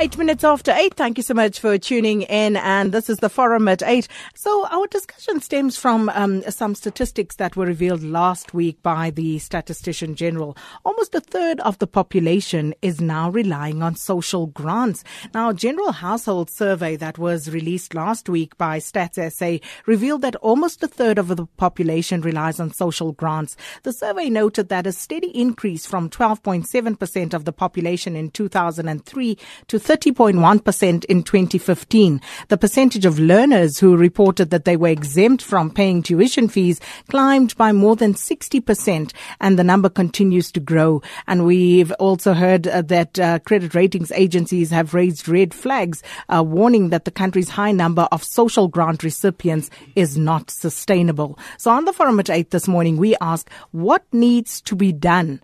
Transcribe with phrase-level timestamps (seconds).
[0.00, 0.94] Eight minutes after eight.
[0.94, 2.54] Thank you so much for tuning in.
[2.54, 4.06] And this is the forum at eight.
[4.32, 9.40] So our discussion stems from um, some statistics that were revealed last week by the
[9.40, 10.56] statistician general.
[10.84, 15.02] Almost a third of the population is now relying on social grants.
[15.34, 20.80] Now, general household survey that was released last week by Stats SA revealed that almost
[20.84, 23.56] a third of the population relies on social grants.
[23.82, 29.87] The survey noted that a steady increase from 12.7% of the population in 2003 to
[29.88, 32.20] 30.1% in 2015.
[32.48, 37.56] The percentage of learners who reported that they were exempt from paying tuition fees climbed
[37.56, 41.00] by more than 60% and the number continues to grow.
[41.26, 46.44] And we've also heard uh, that uh, credit ratings agencies have raised red flags, uh,
[46.46, 51.38] warning that the country's high number of social grant recipients is not sustainable.
[51.56, 55.40] So on the forum at 8 this morning, we ask what needs to be done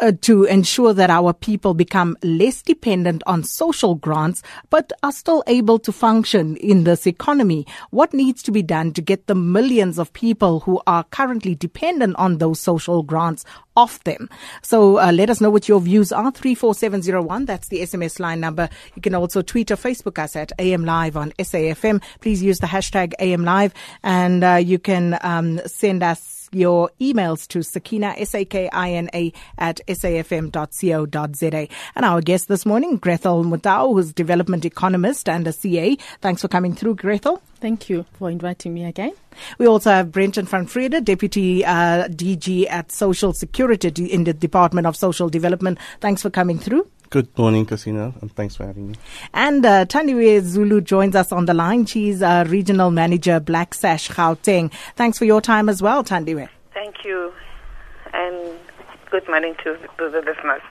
[0.00, 5.12] uh, to ensure that our people become less dependent on social social grants, but are
[5.12, 7.66] still able to function in this economy.
[7.90, 12.14] What needs to be done to get the millions of people who are currently dependent
[12.16, 13.44] on those social grants
[13.76, 14.28] off them.
[14.62, 16.30] So uh, let us know what your views are.
[16.30, 18.68] 34701, that's the SMS line number.
[18.94, 22.02] You can also tweet or Facebook us at AM Live on SAFM.
[22.20, 23.72] Please use the hashtag AM Live
[24.02, 31.68] and uh, you can um, send us your emails to Sakina, S-A-K-I-N-A at safm.co.za.
[31.94, 35.96] And our guest this morning, Grethel Motau, who's development economist and a CA.
[36.20, 37.42] Thanks for coming through, Grethel.
[37.60, 39.12] Thank you for inviting me again.
[39.58, 44.86] We also have Brenton van Vrede, Deputy uh, DG at Social Security in the Department
[44.86, 45.78] of Social Development.
[46.00, 46.86] Thanks for coming through.
[47.12, 48.94] Good morning, Sakina, and thanks for having me.
[49.34, 51.84] And uh, Thandiwe Zulu joins us on the line.
[51.84, 54.72] She's a regional manager, Black Sash Gauteng.
[54.96, 56.48] Thanks for your time as well, Thandiwe.
[56.72, 57.30] Thank you,
[58.14, 58.58] and
[59.10, 60.62] good morning to, to the listeners.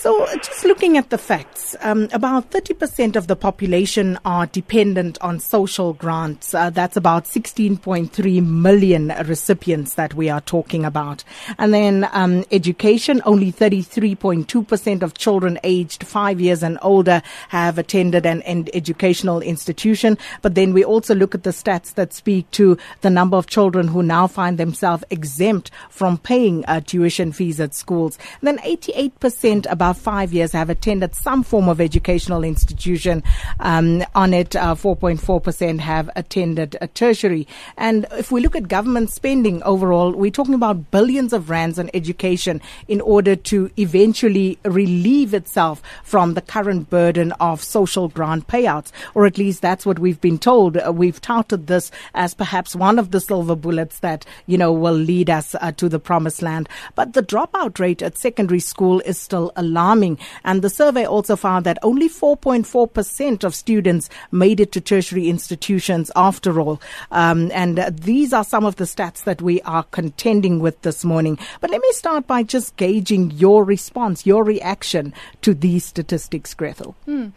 [0.00, 5.40] So, just looking at the facts, um, about 30% of the population are dependent on
[5.40, 6.54] social grants.
[6.54, 11.22] Uh, that's about 16.3 million recipients that we are talking about.
[11.58, 18.24] And then um, education, only 33.2% of children aged five years and older have attended
[18.24, 20.16] an, an educational institution.
[20.40, 23.88] But then we also look at the stats that speak to the number of children
[23.88, 28.16] who now find themselves exempt from paying uh, tuition fees at schools.
[28.40, 33.22] And then 88% about about five years have attended some form of educational institution.
[33.58, 37.48] Um, on it, uh, 4.4% have attended a tertiary.
[37.76, 41.90] And if we look at government spending overall, we're talking about billions of rands on
[41.92, 48.92] education in order to eventually relieve itself from the current burden of social grant payouts,
[49.14, 50.76] or at least that's what we've been told.
[50.76, 54.94] Uh, we've touted this as perhaps one of the silver bullets that, you know, will
[54.94, 56.68] lead us uh, to the promised land.
[56.94, 60.18] But the dropout rate at secondary school is still a alarming.
[60.44, 66.10] And the survey also found that only 4.4% of students made it to tertiary institutions
[66.14, 66.80] after all.
[67.10, 71.38] Um, and these are some of the stats that we are contending with this morning.
[71.60, 76.94] But let me start by just gauging your response, your reaction to these statistics, Grethel.
[77.06, 77.28] Hmm.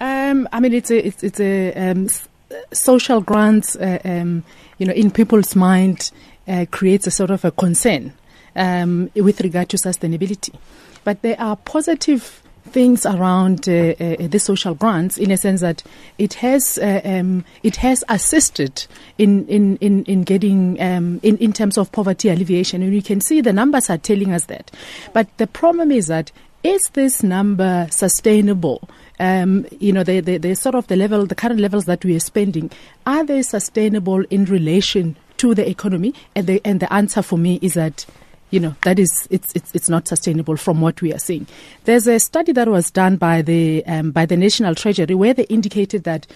[0.00, 2.08] Um, I mean, it's a, it's, it's a um,
[2.72, 4.44] social grants, uh, um,
[4.78, 6.10] you know, in people's mind
[6.48, 8.12] uh, creates a sort of a concern
[8.56, 10.54] um, with regard to sustainability.
[11.04, 15.82] But there are positive things around uh, uh, the social grants in a sense that
[16.18, 18.86] it has uh, um, it has assisted
[19.18, 22.82] in in in, in getting um, in in terms of poverty alleviation.
[22.82, 24.70] And you can see the numbers are telling us that.
[25.12, 26.32] But the problem is that
[26.62, 28.88] is this number sustainable?
[29.18, 32.14] Um, you know, the, the, the sort of the level, the current levels that we
[32.16, 32.70] are spending,
[33.04, 36.14] are they sustainable in relation to the economy?
[36.36, 38.06] And the, and the answer for me is that
[38.52, 41.46] you know that is it's it's it's not sustainable from what we are seeing.
[41.84, 45.44] There's a study that was done by the um, by the National Treasury where they
[45.44, 46.26] indicated that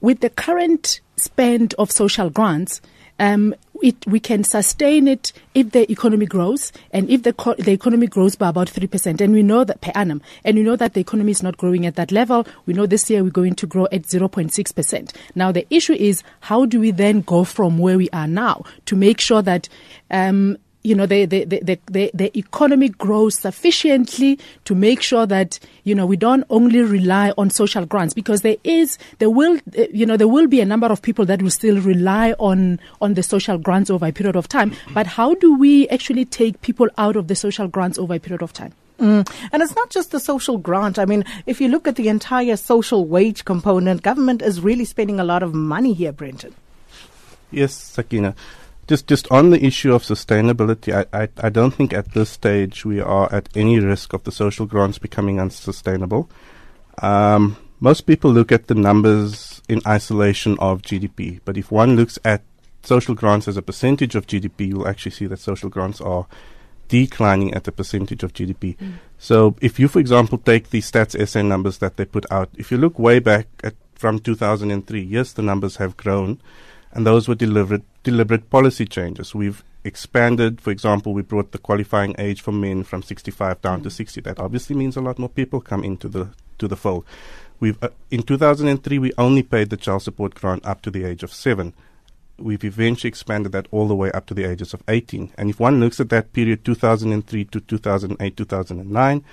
[0.00, 2.82] with the current spend of social grants.
[3.16, 7.70] Um, it, we can sustain it if the economy grows and if the, co- the
[7.70, 9.20] economy grows by about 3%.
[9.20, 10.20] And we know that per annum.
[10.42, 12.44] And we know that the economy is not growing at that level.
[12.66, 15.14] We know this year we're going to grow at 0.6%.
[15.36, 18.96] Now, the issue is how do we then go from where we are now to
[18.96, 19.68] make sure that
[20.10, 25.58] um, you know, the, the, the, the, the economy grows sufficiently to make sure that,
[25.84, 29.58] you know, we don't only rely on social grants because there is, there will,
[29.90, 33.14] you know, there will be a number of people that will still rely on, on
[33.14, 34.74] the social grants over a period of time.
[34.92, 38.42] But how do we actually take people out of the social grants over a period
[38.42, 38.74] of time?
[39.00, 39.28] Mm.
[39.52, 40.98] And it's not just the social grant.
[40.98, 45.18] I mean, if you look at the entire social wage component, government is really spending
[45.18, 46.54] a lot of money here, Brenton.
[47.50, 48.34] Yes, Sakina.
[48.86, 52.84] Just just on the issue of sustainability, I, I, I don't think at this stage
[52.84, 56.28] we are at any risk of the social grants becoming unsustainable.
[57.02, 62.18] Um, most people look at the numbers in isolation of GDP, but if one looks
[62.24, 62.42] at
[62.82, 66.26] social grants as a percentage of GDP, you'll actually see that social grants are
[66.88, 68.76] declining at a percentage of GDP.
[68.76, 68.94] Mm.
[69.18, 72.70] So if you, for example, take the Stats SA numbers that they put out, if
[72.70, 76.40] you look way back at from 2003, yes, the numbers have grown,
[76.94, 79.34] and those were deliberate, deliberate policy changes.
[79.34, 83.82] We've expanded, for example, we brought the qualifying age for men from 65 down mm.
[83.84, 84.20] to 60.
[84.22, 87.04] That obviously means a lot more people come into the to the fold.
[87.60, 91.22] We've uh, in 2003 we only paid the child support grant up to the age
[91.22, 91.74] of seven
[92.38, 95.32] we've eventually expanded that all the way up to the ages of 18.
[95.38, 99.24] And if one looks at that period, 2003 to 2008, 2009,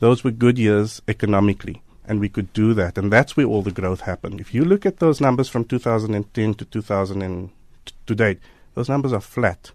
[0.00, 1.82] those were good years economically.
[2.04, 2.98] And we could do that.
[2.98, 4.40] And that's where all the growth happened.
[4.40, 7.50] If you look at those numbers from 2010 to 2000 and
[7.84, 8.40] t- to date,
[8.74, 9.70] those numbers are flat.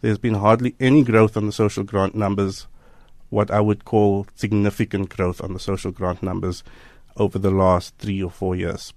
[0.00, 2.66] There's been hardly any growth on the social grant numbers,
[3.30, 6.64] what I would call significant growth on the social grant numbers
[7.16, 8.92] over the last three or four years.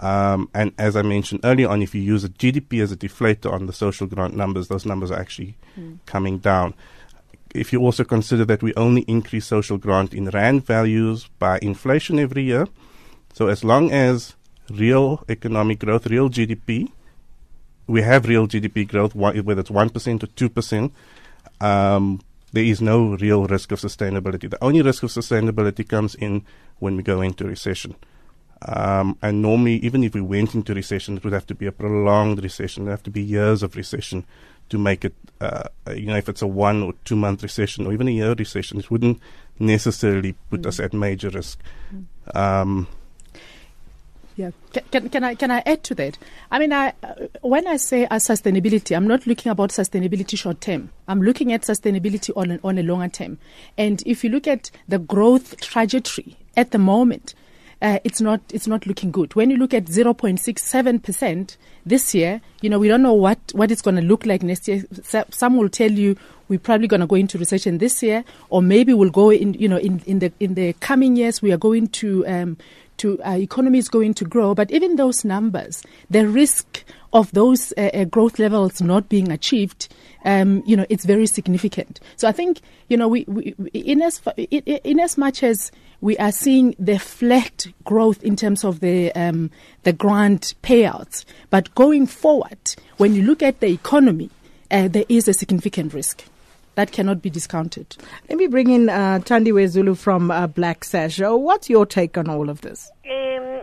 [0.00, 3.52] Um, and as I mentioned earlier on, if you use a GDP as a deflator
[3.52, 5.98] on the social grant numbers, those numbers are actually mm.
[6.06, 6.74] coming down.
[7.54, 12.18] If you also consider that we only increase social grant in rand values by inflation
[12.18, 12.66] every year,
[13.34, 14.34] so as long as
[14.70, 16.90] real economic growth, real GDP,
[17.86, 20.90] we have real GDP growth, whether it's 1% or 2%,
[21.60, 22.20] um,
[22.52, 24.48] there is no real risk of sustainability.
[24.48, 26.44] The only risk of sustainability comes in
[26.78, 27.96] when we go into recession.
[28.62, 31.72] Um, and normally, even if we went into recession, it would have to be a
[31.72, 32.82] prolonged recession.
[32.82, 34.24] It would have to be years of recession
[34.68, 35.64] to make it, uh,
[35.94, 38.78] you know, if it's a one or two month recession or even a year recession,
[38.78, 39.20] it wouldn't
[39.58, 40.66] necessarily put mm.
[40.66, 41.58] us at major risk.
[41.94, 42.36] Mm.
[42.36, 42.86] Um,
[44.36, 46.16] yeah, can, can, can, I can I add to that?
[46.50, 50.60] I mean, I, uh, when I say uh, sustainability, I'm not looking about sustainability short
[50.60, 50.90] term.
[51.06, 53.38] I'm looking at sustainability on on a longer term.
[53.76, 57.34] And if you look at the growth trajectory at the moment,
[57.82, 59.34] uh, it's not it's not looking good.
[59.34, 63.70] When you look at 0.67 percent this year, you know we don't know what what
[63.72, 64.84] it's going to look like next year.
[65.02, 66.16] Some will tell you
[66.48, 69.68] we're probably going to go into recession this year, or maybe we'll go in you
[69.68, 72.56] know in, in the in the coming years we are going to um,
[72.98, 74.54] to uh, economy is going to grow.
[74.54, 79.88] But even those numbers, the risk of those uh, uh, growth levels not being achieved,
[80.24, 82.00] um, you know, it's very significant.
[82.16, 86.32] So I think, you know, we, we in as in, as much as we are
[86.32, 89.50] seeing the flat growth in terms of the um,
[89.82, 91.24] the grant payouts.
[91.50, 94.30] But going forward, when you look at the economy,
[94.70, 96.24] uh, there is a significant risk
[96.74, 97.96] that cannot be discounted.
[98.28, 101.20] Let me bring in uh, Thandiwe Zulu from uh, Black Sash.
[101.20, 102.90] Uh, what's your take on all of this?
[103.10, 103.62] Um,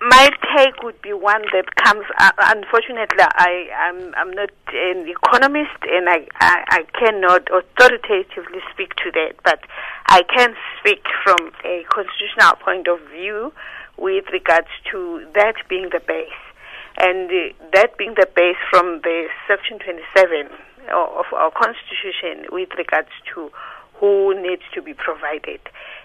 [0.00, 2.04] my take would be one that comes.
[2.18, 8.60] Uh, unfortunately, I am I'm, I'm not an economist, and I, I I cannot authoritatively
[8.72, 9.34] speak to that.
[9.44, 9.60] But
[10.06, 13.52] I can speak from a constitutional point of view
[13.96, 16.42] with regards to that being the base,
[16.98, 20.50] and uh, that being the base from the Section 27
[20.92, 23.50] of our constitution with regards to
[24.00, 25.60] who needs to be provided.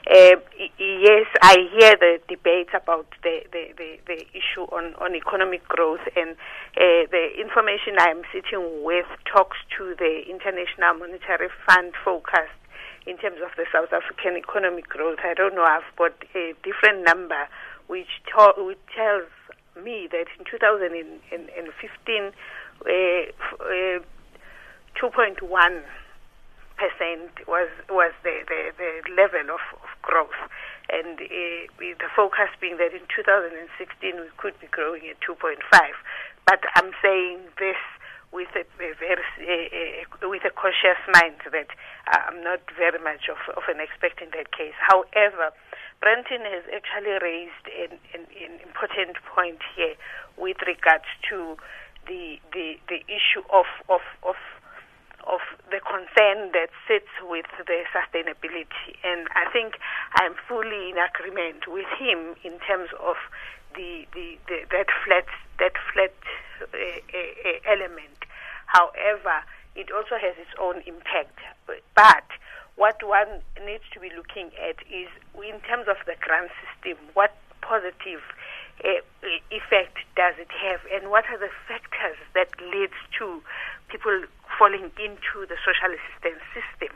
[0.08, 0.38] Uh,
[0.78, 6.06] yes, I hear the debate about the, the, the, the, issue on, on economic growth,
[6.16, 6.32] and
[6.78, 12.56] uh, the information I'm sitting with talks to the International Monetary Fund focused
[13.06, 15.20] in terms of the South African economic growth.
[15.24, 17.48] I don't know, I've got a different number
[17.88, 18.22] which,
[18.58, 19.28] which tells
[19.84, 22.32] me that in 2015,
[22.86, 22.92] uh,
[23.60, 24.00] uh
[25.02, 25.40] 2.1
[26.80, 30.40] percent was was the, the, the level of, of growth,
[30.88, 35.60] and uh, the focus being that in 2016 we could be growing at 2.5.
[36.48, 37.80] But I'm saying this
[38.32, 41.70] with a, a very uh, with a cautious mind that
[42.08, 44.76] I'm not very much of, of an expert in that case.
[44.80, 45.52] However,
[46.00, 50.00] Brenton has actually raised an, an, an important point here
[50.40, 51.60] with regards to
[52.08, 54.40] the the, the issue of, of, of
[55.30, 58.98] of the concern that sits with the sustainability.
[59.04, 59.78] And I think
[60.16, 63.16] I'm fully in agreement with him in terms of
[63.76, 66.16] the, the, the that flat that flat
[66.62, 68.26] uh, uh, element.
[68.66, 69.46] However,
[69.76, 71.38] it also has its own impact.
[71.96, 72.26] But
[72.76, 77.36] what one needs to be looking at is, in terms of the grant system, what
[77.62, 78.22] positive
[78.84, 79.04] uh,
[79.52, 83.44] effect does it have, and what are the factors that leads to
[83.90, 84.24] people
[84.58, 86.96] falling into the social assistance system.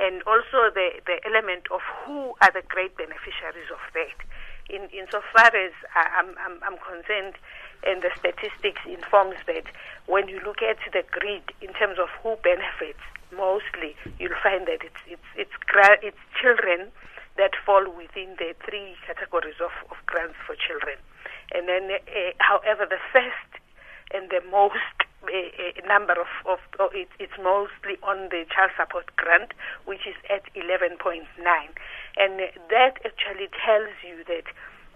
[0.00, 4.16] And also the, the element of who are the great beneficiaries of that.
[4.70, 7.34] In insofar as I'm, I'm, I'm concerned,
[7.82, 9.66] and the statistics informs that
[10.06, 13.02] when you look at the grid in terms of who benefits
[13.34, 16.88] mostly, you'll find that it's it's it's, gra- it's children
[17.36, 20.96] that fall within the three categories of, of grants for children.
[21.52, 23.50] And then, uh, however, the first
[24.14, 29.14] and the most uh, number of, of, of it, it's mostly on the child support
[29.16, 29.52] grant,
[29.84, 30.96] which is at 11.9.
[32.16, 32.32] And
[32.70, 34.48] that actually tells you that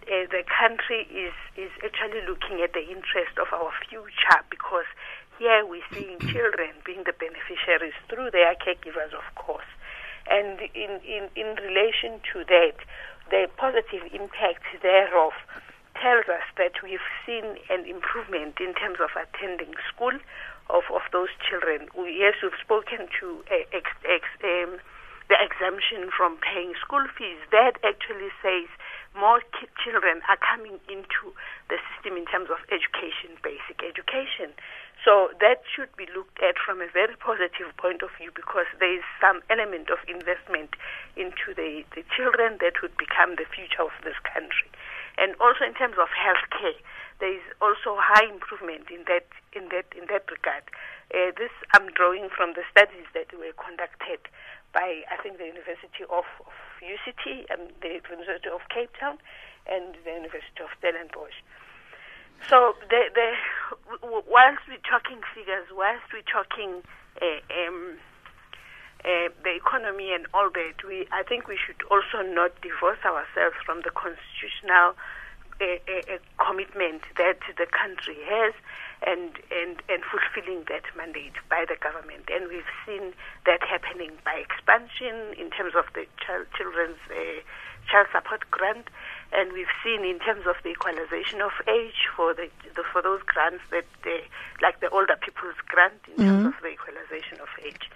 [0.04, 4.88] uh, the country is, is actually looking at the interest of our future because
[5.38, 9.68] here we're seeing children being the beneficiaries through their caregivers, of course.
[10.30, 12.76] And in, in, in relation to that,
[13.30, 15.32] the positive impact thereof
[16.04, 20.12] tells us that we've seen an improvement in terms of attending school
[20.68, 21.88] of, of those children.
[21.96, 24.76] We, yes, we've spoken to uh, ex, ex, um,
[25.32, 27.40] the exemption from paying school fees.
[27.48, 28.68] That actually says
[29.16, 31.32] more ki- children are coming into
[31.72, 34.52] the system in terms of education, basic education.
[35.08, 38.92] So that should be looked at from a very positive point of view because there
[38.92, 40.76] is some element of investment
[41.16, 44.68] into the, the children that would become the future of this country.
[45.18, 46.78] And also in terms of healthcare,
[47.20, 50.66] there is also high improvement in that in that in that regard.
[51.14, 54.26] Uh, this I'm drawing from the studies that were conducted
[54.74, 59.18] by I think the University of, of UCT and the University of Cape Town
[59.70, 61.38] and the University of Stellenbosch.
[62.50, 63.28] So the, the,
[64.02, 66.82] whilst we're talking figures, whilst we're talking
[67.22, 67.96] uh, um,
[69.04, 73.56] uh, the economy and all that, we I think we should also not divorce ourselves
[73.64, 74.96] from the constitutional
[75.60, 78.54] uh, commitment that the country has
[79.06, 82.26] and, and, and fulfilling that mandate by the government.
[82.32, 83.12] And we've seen
[83.46, 87.44] that happening by expansion in terms of the child, children's uh,
[87.90, 88.88] child support grant,
[89.32, 93.20] and we've seen in terms of the equalization of age for the, the for those
[93.26, 94.24] grants that they,
[94.62, 96.24] like the older people's grant in mm-hmm.
[96.24, 97.90] terms of the equalization of age.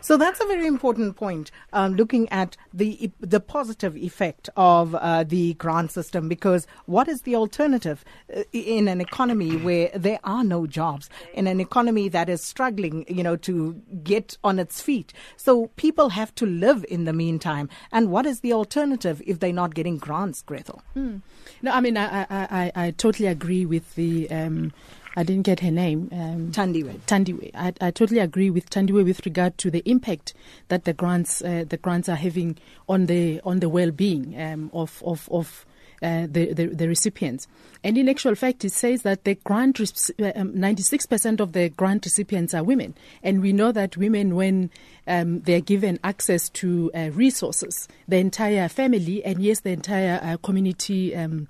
[0.00, 5.24] So that's a very important point, um, looking at the the positive effect of uh,
[5.24, 6.28] the grant system.
[6.28, 11.46] Because what is the alternative uh, in an economy where there are no jobs, in
[11.46, 15.12] an economy that is struggling, you know, to get on its feet?
[15.36, 17.68] So people have to live in the meantime.
[17.90, 20.82] And what is the alternative if they're not getting grants, Grethel?
[20.94, 21.18] Hmm.
[21.60, 24.30] No, I mean I, I, I, I totally agree with the.
[24.30, 24.72] Um,
[25.16, 26.08] I didn't get her name.
[26.12, 26.98] Um, Thandiwe.
[27.06, 27.50] Thandiwe.
[27.54, 30.34] I, I totally agree with Thandiwe with regard to the impact
[30.68, 32.56] that the grants uh, the grants are having
[32.88, 35.66] on the on the well-being um, of of of
[36.02, 37.46] uh, the, the, the recipients.
[37.84, 42.04] And in actual fact, it says that the grant uh, um, 96% of the grant
[42.04, 44.70] recipients are women, and we know that women, when
[45.06, 50.18] um, they are given access to uh, resources, the entire family and yes, the entire
[50.22, 51.46] uh, community um,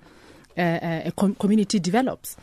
[0.55, 2.37] uh, com- community develops.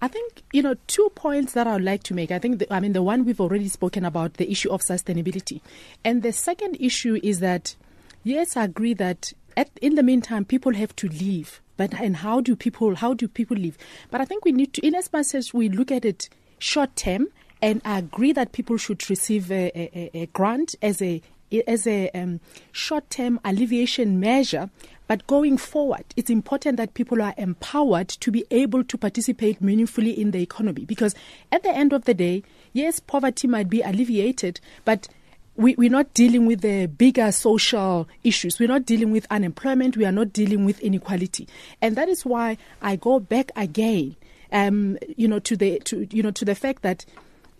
[0.00, 2.30] I think, you know, two points that I would like to make.
[2.30, 5.60] I think, the, I mean, the one we've already spoken about, the issue of sustainability.
[6.04, 7.74] And the second issue is that,
[8.22, 11.60] yes, I agree that at, in the meantime, people have to leave.
[11.76, 13.76] But, and how do people, how do people live?
[14.10, 16.28] But I think we need to, in as much as we look at it
[16.58, 17.28] short term,
[17.60, 21.20] and I agree that people should receive a, a, a grant as a
[21.66, 22.40] as a um,
[22.72, 24.70] short term alleviation measure.
[25.08, 30.12] But going forward, it's important that people are empowered to be able to participate meaningfully
[30.12, 30.84] in the economy.
[30.84, 31.14] Because
[31.50, 35.08] at the end of the day, yes, poverty might be alleviated, but
[35.56, 38.60] we, we're not dealing with the bigger social issues.
[38.60, 39.96] We're not dealing with unemployment.
[39.96, 41.48] We are not dealing with inequality.
[41.82, 44.14] And that is why I go back again,
[44.52, 47.04] um, you know, to the, to, you know, to the fact that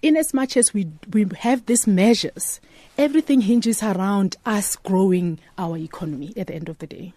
[0.03, 2.61] in as much as we, we have these measures,
[2.97, 7.13] everything hinges around us growing our economy at the end of the day.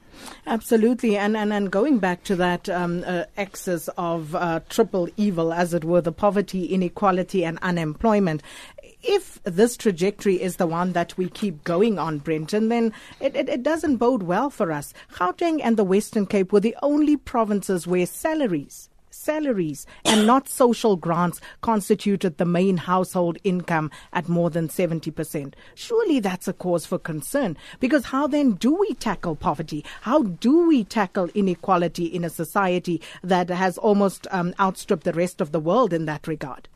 [0.46, 1.18] Absolutely.
[1.18, 5.74] And, and, and going back to that um, uh, axis of uh, triple evil, as
[5.74, 8.44] it were, the poverty, inequality, and unemployment,
[9.04, 13.50] if this trajectory is the one that we keep going on, Brenton, then it, it,
[13.50, 14.94] it, doesn't bode well for us.
[15.14, 18.90] Gauteng and the Western Cape were the only provinces where salaries
[19.22, 25.54] salaries and not social grants constituted the main household income at more than 70%.
[25.76, 29.86] Surely that's a cause for concern because how then do we tackle poverty?
[30.02, 35.42] How do we tackle inequality in a society that has almost um, outstripped the rest
[35.42, 36.68] of the world in that regard?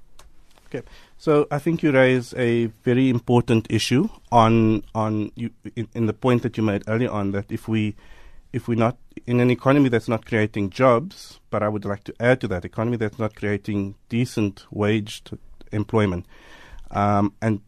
[0.68, 0.86] Okay.
[1.18, 6.14] So I think you raise a very important issue on on you, in, in, the
[6.14, 7.96] point that you made earlier on that if we
[8.52, 12.13] if we're not in an economy that's not creating jobs, but I would like to
[12.20, 15.38] add to that economy that's not creating decent waged
[15.72, 16.25] employment,
[16.91, 17.62] um, and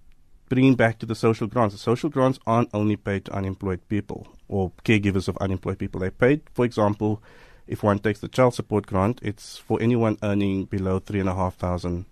[0.49, 1.73] bringing back to the social grants.
[1.73, 6.01] The social grants aren't only paid to unemployed people or caregivers of unemployed people.
[6.01, 7.21] They're paid, for example,
[7.67, 11.35] if one takes the child support grant, it's for anyone earning below three and a
[11.35, 12.05] half thousand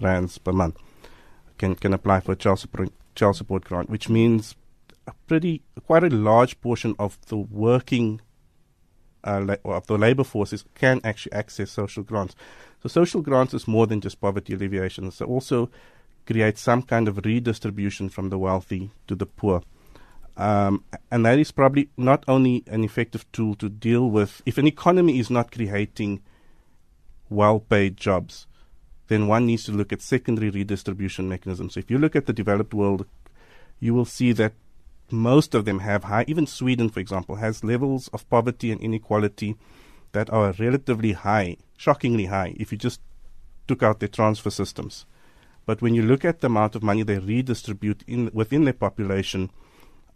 [0.00, 0.76] rands per month
[1.58, 4.54] can can apply for a child support child support grant, which means
[5.06, 8.20] a pretty quite a large portion of the working
[9.24, 12.34] uh, of the labor forces can actually access social grants.
[12.82, 15.06] So social grants is more than just poverty alleviation.
[15.06, 15.70] It also
[16.26, 19.62] creates some kind of redistribution from the wealthy to the poor.
[20.36, 24.68] Um, and that is probably not only an effective tool to deal with if an
[24.68, 26.22] economy is not creating
[27.28, 28.46] well paid jobs,
[29.08, 31.74] then one needs to look at secondary redistribution mechanisms.
[31.74, 33.06] So if you look at the developed world,
[33.80, 34.52] you will see that
[35.10, 39.56] most of them have high, even Sweden, for example, has levels of poverty and inequality
[40.12, 43.00] that are relatively high, shockingly high, if you just
[43.66, 45.06] took out their transfer systems.
[45.66, 49.50] But when you look at the amount of money they redistribute in, within their population,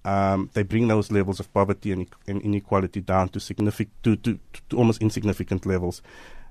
[0.04, 4.38] um, they bring those levels of poverty and, and inequality down to, signific- to, to,
[4.70, 6.02] to almost insignificant levels.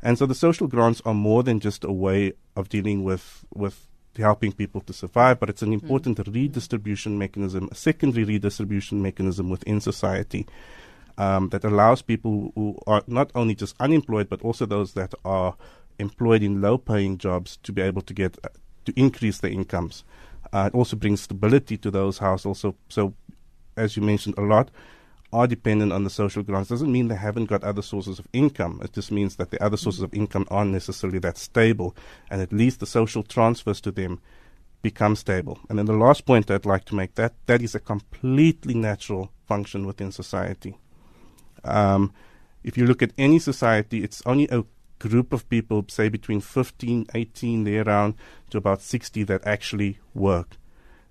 [0.03, 3.87] And so the social grants are more than just a way of dealing with, with
[4.17, 6.33] helping people to survive, but it's an important mm.
[6.33, 10.45] redistribution mechanism, a secondary redistribution mechanism within society
[11.17, 15.55] um, that allows people who are not only just unemployed, but also those that are
[15.99, 18.49] employed in low paying jobs to be able to get, uh,
[18.85, 20.03] to increase their incomes.
[20.51, 22.59] Uh, it also brings stability to those households.
[22.59, 23.13] So, so
[23.77, 24.71] as you mentioned a lot,
[25.33, 28.81] are dependent on the social grants doesn't mean they haven't got other sources of income.
[28.83, 31.95] It just means that the other sources of income aren't necessarily that stable,
[32.29, 34.19] and at least the social transfers to them
[34.81, 35.59] become stable.
[35.69, 39.31] And then the last point I'd like to make that that is a completely natural
[39.47, 40.77] function within society.
[41.63, 42.13] Um,
[42.63, 44.63] if you look at any society, it's only a
[44.99, 48.15] group of people, say between 15, 18, there around,
[48.49, 50.57] to about 60 that actually work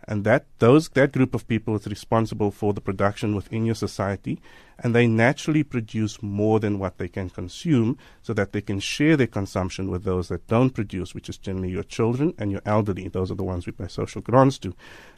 [0.08, 4.40] and that those that group of people is responsible for the production within your society
[4.82, 9.16] and they naturally produce more than what they can consume so that they can share
[9.16, 13.08] their consumption with those that don't produce which is generally your children and your elderly
[13.08, 14.74] those are the ones we pay social grants to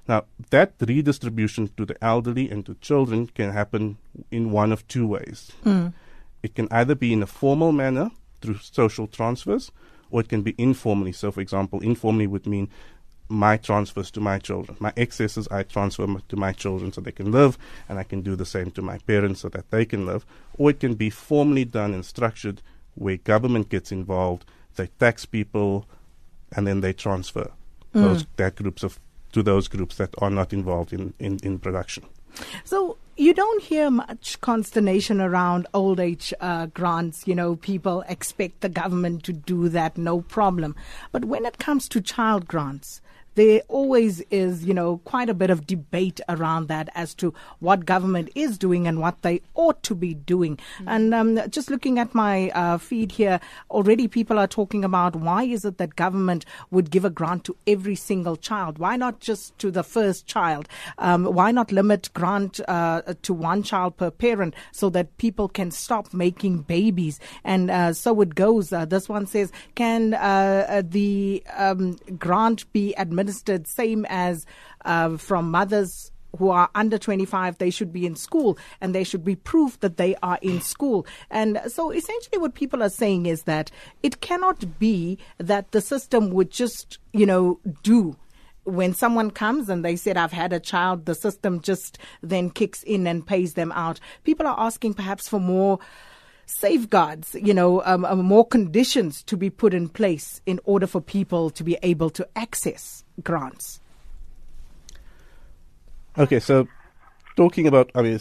[0.09, 3.97] now that redistribution to the elderly and to children can happen
[4.31, 5.93] in one of two ways mm.
[6.43, 9.71] it can either be in a formal manner through social transfers
[10.13, 11.11] or it can be informally.
[11.11, 12.69] So, for example, informally would mean
[13.33, 14.77] my transfers to my children.
[14.79, 18.37] My excesses I transfer to my children so they can live, and I can do
[18.37, 20.25] the same to my parents so that they can live.
[20.59, 22.63] Or it can be formally done and structured
[22.95, 24.45] where government gets involved,
[24.77, 25.87] they tax people,
[26.55, 27.51] and then they transfer
[27.95, 28.03] mm.
[28.03, 29.01] those that groups of
[29.33, 32.05] to those groups that are not involved in, in, in production.
[32.65, 37.27] So you don't hear much consternation around old age uh, grants.
[37.27, 40.75] You know, people expect the government to do that, no problem.
[41.13, 43.02] But when it comes to child grants,
[43.35, 47.87] there always is, you know, quite a bit of debate around that as to what
[47.87, 50.57] government is doing and what they ought to be doing.
[50.57, 50.89] Mm-hmm.
[50.89, 53.41] And um, just looking at my uh, feed here,
[53.71, 57.57] already people are talking about why is it that government would give a grant to
[57.67, 58.79] every single child?
[58.79, 60.69] Why not just to the first child?
[60.99, 65.71] Um, why not limit grant uh, to one child per parent so that people can
[65.71, 67.19] stop making babies?
[67.45, 68.73] And uh, so it goes.
[68.73, 73.22] Uh, this one says, can uh, uh, the um, grant be administered?
[73.23, 74.47] Administered same as
[74.85, 79.25] uh, from mothers who are under 25, they should be in school and they should
[79.25, 81.07] be proof that they are in school.
[81.31, 83.71] And so essentially what people are saying is that
[84.03, 88.17] it cannot be that the system would just, you know, do
[88.65, 92.83] when someone comes and they said, I've had a child, the system just then kicks
[92.85, 94.01] in and pays them out.
[94.25, 95.81] People are asking perhaps for more
[96.47, 101.01] safeguards, you know, um, um, more conditions to be put in place in order for
[101.01, 103.81] people to be able to access grants?
[106.19, 106.69] Okay, so
[107.37, 108.21] talking about, I mean,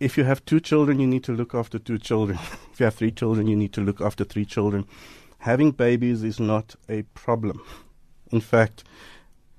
[0.00, 2.38] if you have two children, you need to look after two children.
[2.72, 4.86] if you have three children, you need to look after three children.
[5.38, 7.62] Having babies is not a problem.
[8.30, 8.84] In fact,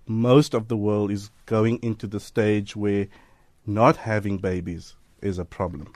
[0.06, 3.08] most of the world is going into the stage where
[3.66, 5.94] not having babies is a problem.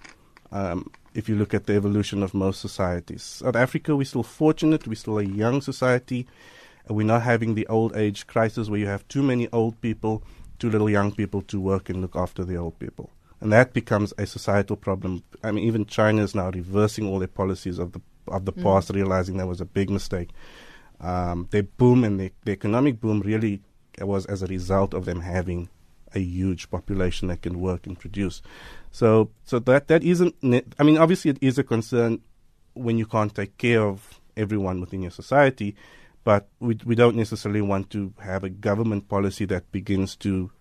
[0.54, 3.24] Um, if you look at the evolution of most societies.
[3.24, 4.88] South Africa, we're still fortunate.
[4.88, 6.28] We're still a young society.
[6.88, 10.24] And we're not having the old age crisis where you have too many old people,
[10.60, 13.10] too little young people to work and look after the old people.
[13.42, 15.24] And that becomes a societal problem.
[15.44, 18.63] I mean, even China is now reversing all their policies of the of the mm.
[18.63, 20.30] past, realizing that was a big mistake.
[21.02, 23.62] Um, their boom and the, the economic boom really
[24.00, 25.68] was as a result of them having
[26.15, 28.41] a huge population that can work and produce.
[28.91, 30.36] So, so that that isn't.
[30.80, 32.21] I mean, obviously, it is a concern
[32.73, 35.76] when you can't take care of everyone within your society,
[36.23, 40.52] but we we don't necessarily want to have a government policy that begins to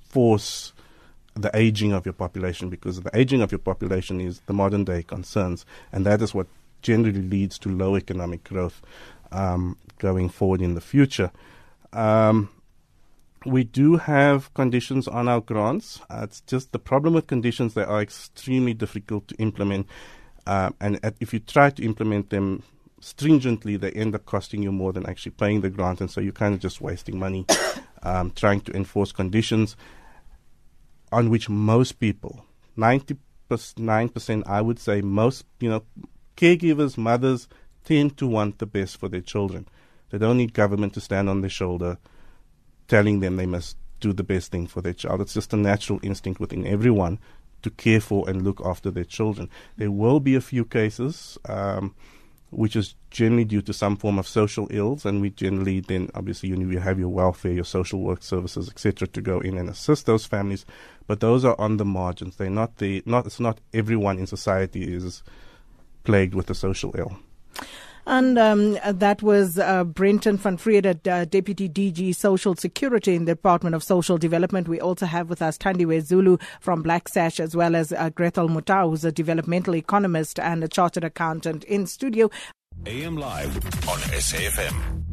[0.00, 0.72] force
[1.34, 5.02] the aging of your population because the aging of your population is the modern day
[5.02, 6.46] concerns, and that is what
[6.82, 8.80] generally leads to low economic growth
[9.32, 11.30] um, going forward in the future.
[11.92, 12.48] Um,
[13.46, 16.00] we do have conditions on our grants.
[16.10, 19.86] Uh, it's just the problem with conditions; they are extremely difficult to implement,
[20.46, 22.62] uh, and at, if you try to implement them
[23.00, 26.32] stringently, they end up costing you more than actually paying the grant, and so you're
[26.32, 27.46] kind of just wasting money
[28.02, 29.76] um, trying to enforce conditions
[31.12, 32.44] on which most people,
[32.76, 35.84] 99%, I would say, most, you know,
[36.36, 37.48] caregivers, mothers,
[37.84, 39.68] tend to want the best for their children.
[40.10, 41.98] They don't need government to stand on their shoulder
[42.88, 45.20] telling them they must do the best thing for their child.
[45.20, 47.18] It's just a natural instinct within everyone
[47.62, 49.48] to care for and look after their children.
[49.76, 51.94] There will be a few cases, um,
[52.50, 56.50] which is generally due to some form of social ills, and we generally then obviously
[56.50, 60.26] you, have your welfare, your social work services, etc., to go in and assist those
[60.26, 60.64] families.
[61.06, 62.36] But those are on the margins.
[62.36, 63.26] They're not the not.
[63.26, 65.22] It's not everyone in society is
[66.04, 67.18] plagued with a social ill.
[68.06, 73.32] And um, that was uh, Brenton van Vrede, uh, Deputy DG Social Security in the
[73.32, 74.68] Department of Social Development.
[74.68, 78.48] We also have with us Thandiwe Zulu from Black Sash, as well as uh, Grethel
[78.48, 82.30] Motau, who's a developmental economist and a chartered accountant in studio.
[82.86, 83.56] AM Live
[83.88, 85.05] on SAFM.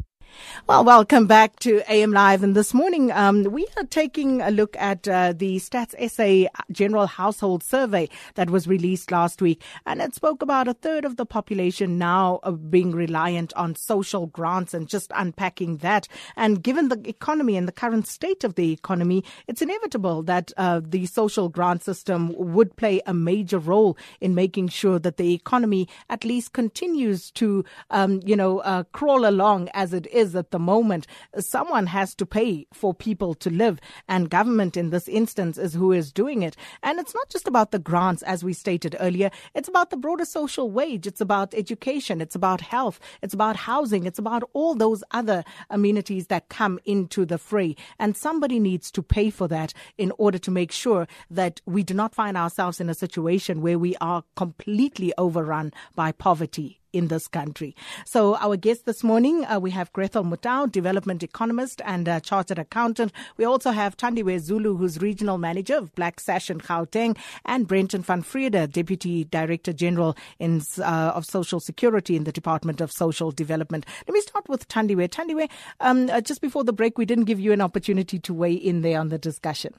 [0.66, 2.42] Well, welcome back to AM Live.
[2.42, 7.06] And this morning, um, we are taking a look at uh, the Stats SA General
[7.06, 9.62] Household Survey that was released last week.
[9.84, 14.26] And it spoke about a third of the population now uh, being reliant on social
[14.28, 16.08] grants and just unpacking that.
[16.34, 20.80] And given the economy and the current state of the economy, it's inevitable that uh,
[20.82, 25.88] the social grant system would play a major role in making sure that the economy
[26.08, 30.58] at least continues to, um, you know, uh, crawl along as it is at the
[30.60, 31.08] moment.
[31.36, 35.90] Someone has to pay for people to live, and government in this instance is who
[35.90, 36.56] is doing it.
[36.80, 40.24] And it's not just about the grants, as we stated earlier, it's about the broader
[40.24, 45.02] social wage, it's about education, it's about health, it's about housing, it's about all those
[45.10, 47.74] other amenities that come into the fray.
[47.98, 51.94] And somebody needs to pay for that in order to make sure that we do
[51.94, 57.26] not find ourselves in a situation where we are completely overrun by poverty in this
[57.26, 57.74] country.
[58.06, 62.58] So our guest this morning, uh, we have Grethel Motau, development economist and uh, chartered
[62.58, 63.12] accountant.
[63.36, 68.02] We also have Thandiwe Zulu, who's regional manager of Black Sash in Gauteng, and Brenton
[68.02, 73.30] van Vrede, deputy director general in, uh, of social security in the Department of Social
[73.30, 73.84] Development.
[74.06, 75.08] Let me start with Thandiwe.
[75.08, 78.54] Thandiwe, um, uh, just before the break, we didn't give you an opportunity to weigh
[78.54, 79.74] in there on the discussion.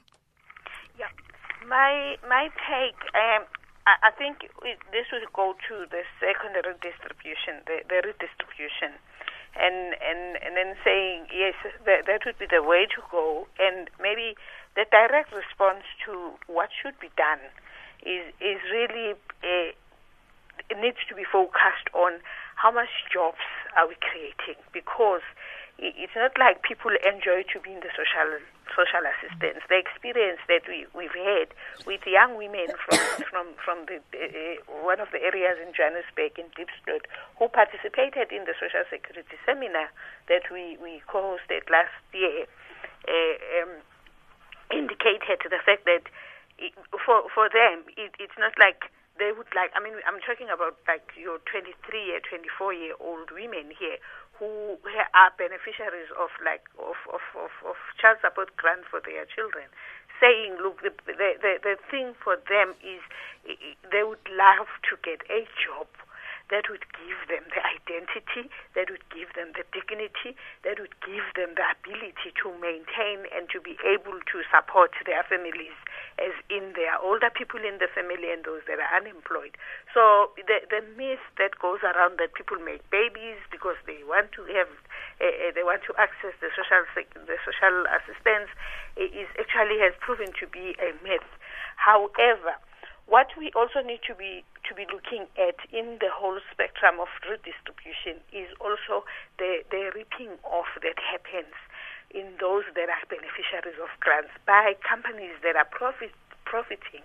[0.98, 1.06] Yeah,
[1.68, 3.00] my my take.
[3.14, 3.44] Um,
[3.86, 8.98] I, think it, this would go to the secondary distribution, the, the redistribution,
[9.54, 11.54] and and and then saying yes,
[11.86, 14.34] that, that would be the way to go, and maybe
[14.74, 17.40] the direct response to what should be done
[18.02, 19.14] is is really
[19.46, 19.72] a,
[20.68, 22.18] it needs to be focused on
[22.56, 23.44] how much jobs
[23.76, 24.58] are we creating.
[24.72, 25.22] Because
[25.78, 28.40] it's not like people enjoy to be in the social
[28.72, 29.60] social assistance.
[29.68, 31.52] The experience that we we've had
[31.84, 36.48] with young women from from from the uh, one of the areas in Johannesburg in
[36.56, 37.04] Diepsloot
[37.38, 39.92] who participated in the social security seminar
[40.28, 42.48] that we we co-hosted last year
[43.04, 43.72] uh, um,
[44.72, 46.08] indicated the fact that
[46.58, 46.72] it,
[47.04, 50.76] for for them it, it's not like they would like i mean i'm talking about
[50.88, 51.72] like your 23
[52.04, 53.96] year 24 year old women here
[54.38, 54.76] who
[55.14, 59.64] are beneficiaries of like of, of, of, of child support grant for their children,
[60.20, 63.00] saying, look, the, the, the, the thing for them is
[63.92, 65.88] they would love to get a job
[66.50, 68.46] that would give them the identity,
[68.78, 73.50] that would give them the dignity, that would give them the ability to maintain and
[73.50, 75.74] to be able to support their families
[76.22, 79.58] as in their older people in the family and those that are unemployed.
[79.90, 84.46] So the the myth that goes around that people make babies because they want to
[84.54, 84.70] have
[85.20, 86.86] uh, they want to access the social
[87.26, 88.50] the social assistance
[88.96, 91.26] is actually has proven to be a myth.
[91.76, 92.56] However,
[93.06, 96.10] what we also need to be to be looking at in the
[96.86, 99.04] spectrum of redistribution is also
[99.38, 101.54] the, the reaping off that happens
[102.14, 107.02] in those that are beneficiaries of grants by companies that are profit, profiting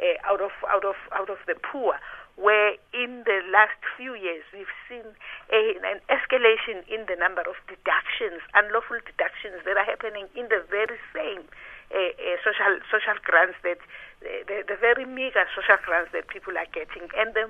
[0.00, 1.96] uh, out of out of out of the poor.
[2.36, 5.04] Where in the last few years we've seen
[5.52, 10.64] a, an escalation in the number of deductions, unlawful deductions that are happening in the
[10.68, 11.44] very same
[11.92, 13.80] uh, uh, social social grants that
[14.20, 17.44] the, the very meager social grants that people are getting, and the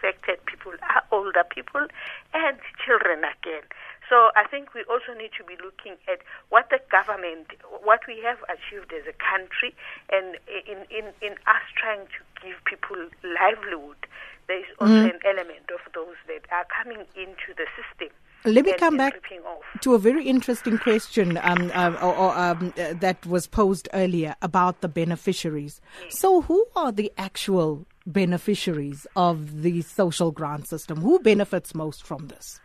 [0.00, 1.86] affected people are older people
[2.34, 3.62] and children again.
[4.08, 6.18] So I think we also need to be looking at
[6.48, 9.74] what the government, what we have achieved as a country,
[10.10, 10.34] and
[10.66, 14.02] in, in, in us trying to give people livelihood,
[14.48, 15.14] there is also mm.
[15.14, 18.10] an element of those that are coming into the system.
[18.50, 19.14] Let me come back
[19.82, 24.34] to a very interesting question um, uh, or, or, um, uh, that was posed earlier
[24.42, 25.80] about the beneficiaries.
[26.02, 26.18] Yes.
[26.18, 31.00] So, who are the actual beneficiaries of the social grant system?
[31.00, 32.60] Who benefits most from this?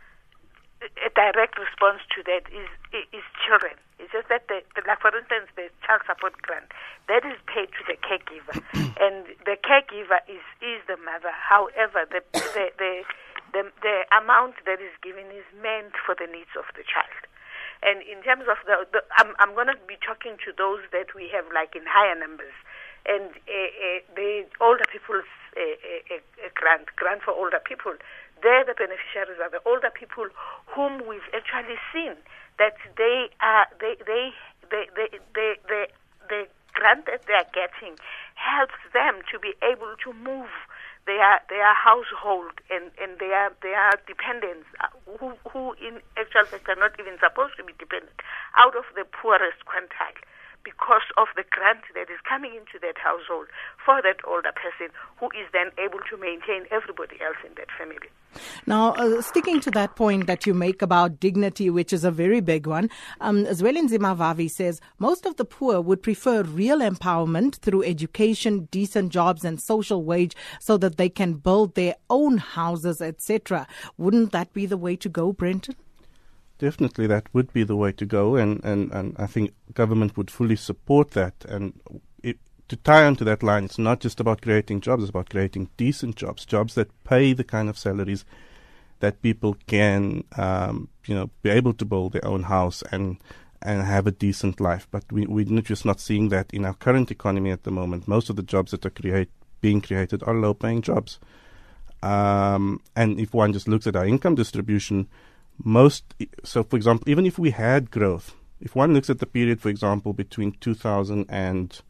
[0.82, 2.68] A direct response to that is
[3.12, 3.74] is children.
[3.98, 6.70] It's just that, the, the, like for instance, the child support grant
[7.08, 8.60] that is paid to the caregiver,
[9.00, 11.32] and the caregiver is is the mother.
[11.32, 13.02] However, the the, the
[13.56, 17.24] the, the amount that is given is meant for the needs of the child.
[17.80, 21.16] And in terms of the, the I'm, I'm going to be talking to those that
[21.16, 22.52] we have like in higher numbers.
[23.08, 26.20] And uh, uh, the older people's uh,
[26.52, 27.96] grant, grant for older people,
[28.44, 30.28] they're the beneficiaries are the older people
[30.68, 32.20] whom we've actually seen
[32.60, 34.36] that they are, they, they,
[34.68, 35.84] they, they, they, they,
[36.28, 36.44] the
[36.76, 37.96] grant that they are getting
[38.36, 40.52] helps them to be able to move
[41.06, 44.66] their their household and and their their dependents.
[44.80, 48.20] Uh, who who in actual fact are not even supposed to be dependent.
[48.56, 50.20] Out of the poorest quintile
[50.66, 53.46] because of the grant that is coming into that household
[53.84, 58.10] for that older person who is then able to maintain everybody else in that family.
[58.66, 62.40] Now, uh, sticking to that point that you make about dignity, which is a very
[62.40, 66.80] big one, um, as well in Zimavavi says most of the poor would prefer real
[66.80, 72.38] empowerment through education, decent jobs, and social wage so that they can build their own
[72.38, 73.68] houses, etc.
[73.96, 75.76] Wouldn't that be the way to go, Brenton?
[76.58, 80.30] Definitely, that would be the way to go, and, and, and I think government would
[80.30, 81.44] fully support that.
[81.46, 81.78] And
[82.22, 82.38] it,
[82.68, 86.16] to tie onto that line, it's not just about creating jobs; it's about creating decent
[86.16, 88.24] jobs, jobs that pay the kind of salaries
[89.00, 93.18] that people can, um, you know, be able to build their own house and
[93.60, 94.88] and have a decent life.
[94.90, 98.08] But we we're just not seeing that in our current economy at the moment.
[98.08, 99.28] Most of the jobs that are create
[99.60, 101.18] being created are low-paying jobs.
[102.02, 105.08] Um, and if one just looks at our income distribution
[105.62, 106.14] most
[106.44, 109.68] so for example even if we had growth if one looks at the period for
[109.68, 111.80] example between 2000 and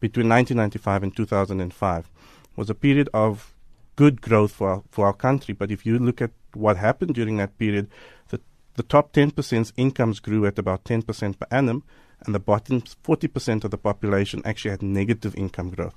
[0.00, 2.10] between 1995 and 2005
[2.56, 3.54] was a period of
[3.96, 5.54] good growth for our, for our country.
[5.54, 7.88] But if you look at what happened during that period
[8.28, 8.40] the
[8.74, 11.82] the top 10%'s incomes grew at about 10% per annum
[12.24, 15.94] and the bottom 40% of the population actually had negative income growth.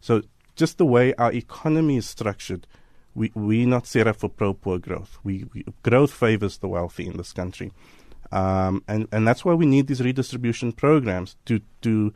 [0.00, 0.22] So
[0.56, 2.66] just the way our economy is structured
[3.14, 5.18] we we're not set up for pro poor growth.
[5.24, 7.72] We, we, growth favors the wealthy in this country,
[8.32, 12.12] um, and and that's why we need these redistribution programs to to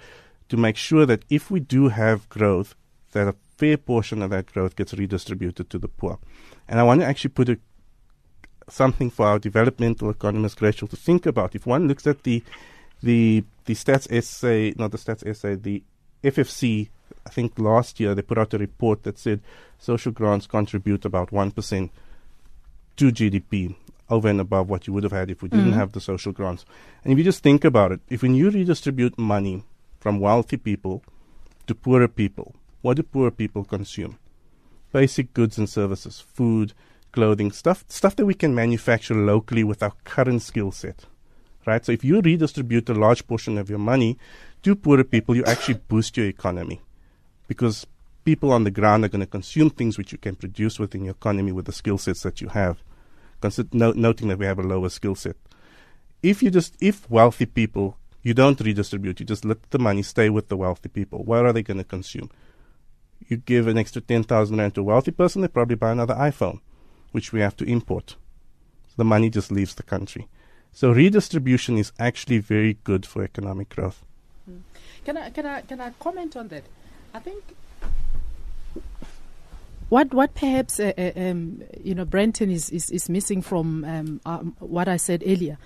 [0.48, 2.74] to make sure that if we do have growth,
[3.12, 6.18] that a fair portion of that growth gets redistributed to the poor.
[6.68, 7.59] And I want to actually put a,
[8.68, 11.54] something for our developmental economist Rachel to think about.
[11.54, 12.42] If one looks at the
[13.02, 15.83] the the Stats SA, not the Stats SA, the
[16.22, 16.88] FFC
[17.26, 19.40] I think last year they put out a report that said
[19.78, 21.90] social grants contribute about 1%
[22.96, 23.74] to GDP
[24.10, 25.74] over and above what you would have had if we didn't mm.
[25.74, 26.64] have the social grants.
[27.02, 29.64] And if you just think about it, if when you redistribute money
[29.98, 31.02] from wealthy people
[31.66, 34.18] to poorer people, what do poor people consume?
[34.92, 36.74] Basic goods and services, food,
[37.12, 41.06] clothing, stuff stuff that we can manufacture locally with our current skill set.
[41.66, 41.84] Right?
[41.84, 44.18] So if you redistribute a large portion of your money
[44.62, 46.82] to poorer people, you actually boost your economy
[47.46, 47.87] because
[48.24, 51.12] people on the ground are going to consume things which you can produce within your
[51.12, 52.83] economy with the skill sets that you have.
[53.40, 55.37] Consider, no, noting that we have a lower skill set.
[56.22, 60.30] If you just, if wealthy people, you don't redistribute, you just let the money stay
[60.30, 61.22] with the wealthy people.
[61.22, 62.30] What are they going to consume?
[63.28, 66.61] You give an extra 10,000 rand to a wealthy person, they probably buy another iPhone,
[67.12, 68.16] which we have to import.
[68.88, 70.28] So the money just leaves the country.
[70.72, 74.02] So redistribution is actually very good for economic growth.
[74.46, 74.59] Hmm.
[75.04, 76.64] Can I, can I, can I comment on that?
[77.14, 77.44] I think
[79.88, 84.20] what what perhaps uh, uh, um, you know Brenton is, is, is missing from um,
[84.27, 85.57] um, what I said earlier.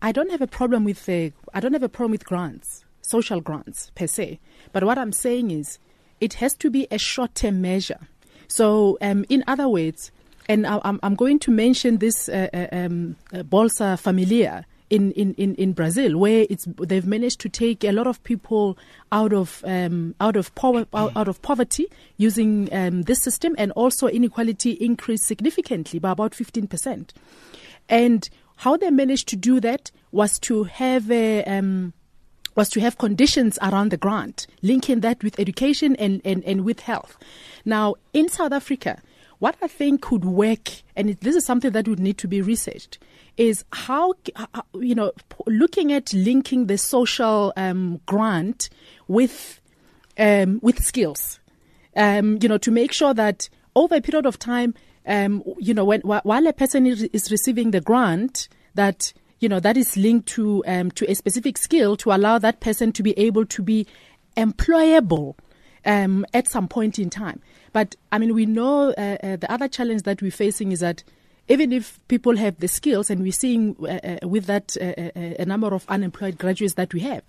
[0.00, 3.40] I don't have a problem with uh, I don't have a problem with grants, social
[3.40, 4.38] grants per se.
[4.72, 5.80] But what I'm saying is,
[6.20, 7.98] it has to be a short term measure.
[8.46, 10.12] So, um, in other words,
[10.48, 15.72] and I, am going to mention this uh, um, Bolsa Família in, in, in, in
[15.72, 18.76] Brazil, where it's they've managed to take a lot of people
[19.10, 21.86] out of um, out of out, out, of poverty
[22.18, 27.14] using um, this system, and also inequality increased significantly by about fifteen percent.
[27.88, 31.94] And how they managed to do that was to have a um,
[32.54, 36.80] was to have conditions around the grant, linking that with education and, and, and with
[36.80, 37.16] health.
[37.64, 39.00] Now, in South Africa,
[39.42, 43.00] what I think could work, and this is something that would need to be researched,
[43.36, 44.14] is how,
[44.72, 45.10] you know,
[45.48, 48.70] looking at linking the social um, grant
[49.08, 49.60] with,
[50.16, 51.40] um, with skills,
[51.96, 54.74] um, you know, to make sure that over a period of time,
[55.08, 59.76] um, you know, when, while a person is receiving the grant, that you know that
[59.76, 63.44] is linked to um, to a specific skill to allow that person to be able
[63.46, 63.88] to be
[64.36, 65.34] employable
[65.84, 67.40] um, at some point in time.
[67.72, 71.02] But I mean, we know uh, uh, the other challenge that we're facing is that
[71.48, 75.34] even if people have the skills, and we're seeing uh, uh with that uh, uh,
[75.38, 77.22] a number of unemployed graduates that we have,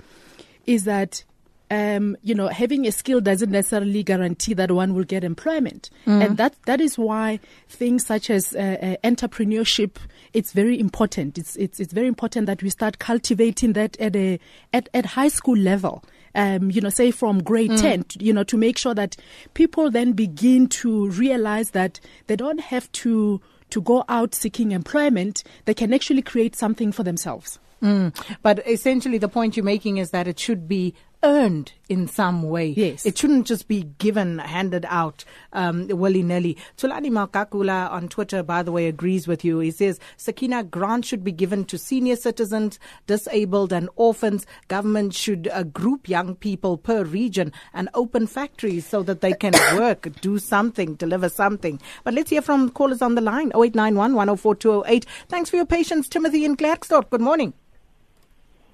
[0.66, 1.24] is that
[1.72, 6.24] um, you know, having a skill doesn't necessarily guarantee that one will get employment, mm.
[6.24, 9.98] and that that is why things such as uh, uh, entrepreneurship
[10.34, 11.38] it's very important.
[11.38, 14.40] It's it's it's very important that we start cultivating that at a
[14.74, 16.04] at at high school level.
[16.36, 17.80] Um, you know, say from grade mm.
[17.80, 19.16] 10, you know, to make sure that
[19.54, 25.44] people then begin to realize that they don't have to to go out seeking employment.
[25.66, 27.60] They can actually create something for themselves.
[27.82, 28.16] Mm.
[28.42, 32.68] But essentially, the point you're making is that it should be earned in some way.
[32.68, 33.06] Yes.
[33.06, 36.58] It shouldn't just be given, handed out um, willy nilly.
[36.78, 39.60] Tulani Malkakula on Twitter, by the way, agrees with you.
[39.60, 44.46] He says Sakina grant should be given to senior citizens, disabled, and orphans.
[44.68, 49.54] Government should uh, group young people per region and open factories so that they can
[49.78, 51.80] work, do something, deliver something.
[52.04, 55.06] But let's hear from callers on the line 0891 104 208.
[55.30, 57.10] Thanks for your patience, Timothy in Klerksdorp.
[57.10, 57.54] Good morning.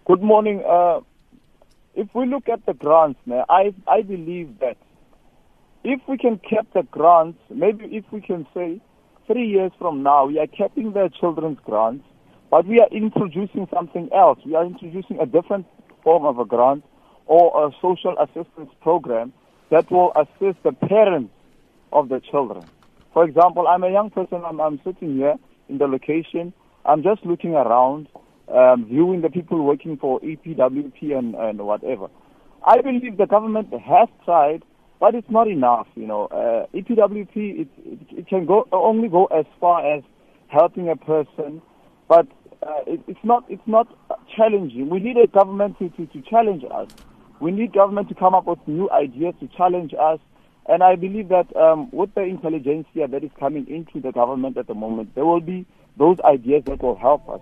[0.05, 0.63] Good morning.
[0.67, 1.01] Uh,
[1.99, 4.77] if we look at the grants, now, I I believe that
[5.83, 8.79] if we can cap the grants, maybe if we can say
[9.27, 12.05] three years from now, we are capping the children's grants,
[12.49, 14.39] but we are introducing something else.
[14.45, 15.65] We are introducing a different
[16.03, 16.85] form of a grant
[17.25, 19.33] or a social assistance program
[19.69, 21.33] that will assist the parents
[21.91, 22.63] of the children.
[23.13, 24.41] For example, I'm a young person.
[24.45, 25.35] I'm, I'm sitting here
[25.67, 26.53] in the location.
[26.85, 28.07] I'm just looking around
[28.53, 32.07] um, viewing the people working for EPWP and, and whatever.
[32.65, 34.63] I believe the government has tried,
[34.99, 35.87] but it's not enough.
[35.95, 40.03] You know, uh, EPWP it, it, it, can go only go as far as
[40.47, 41.61] helping a person,
[42.07, 42.27] but
[42.61, 43.87] uh, it, it's not it's not
[44.35, 44.89] challenging.
[44.89, 46.89] We need a government to, to, to challenge us.
[47.39, 50.19] We need government to come up with new ideas to challenge us.
[50.67, 54.67] And I believe that um, with the intelligentsia that is coming into the government at
[54.67, 55.65] the moment, there will be
[55.97, 57.41] those ideas that will help us.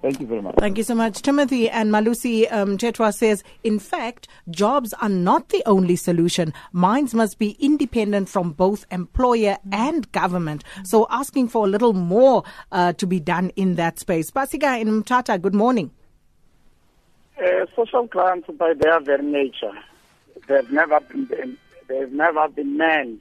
[0.00, 0.54] Thank you very much.
[0.56, 1.22] Thank you so much.
[1.22, 6.54] Timothy and Malusi um, Chetwa says, in fact, jobs are not the only solution.
[6.72, 10.62] Minds must be independent from both employer and government.
[10.84, 14.30] So asking for a little more uh, to be done in that space.
[14.30, 15.90] Pasika in Mthatha, good morning.
[17.36, 19.72] Uh, social grants, by their very nature,
[20.48, 21.58] they've never been,
[21.88, 23.20] they've never been meant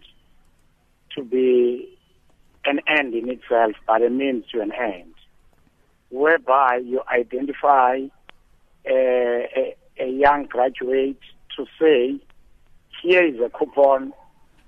[1.16, 1.98] to be
[2.66, 5.14] an end in itself, but a means to an end
[6.10, 8.00] whereby you identify
[8.86, 11.20] a, a, a young graduate
[11.56, 12.20] to say,
[13.02, 14.14] here is a coupon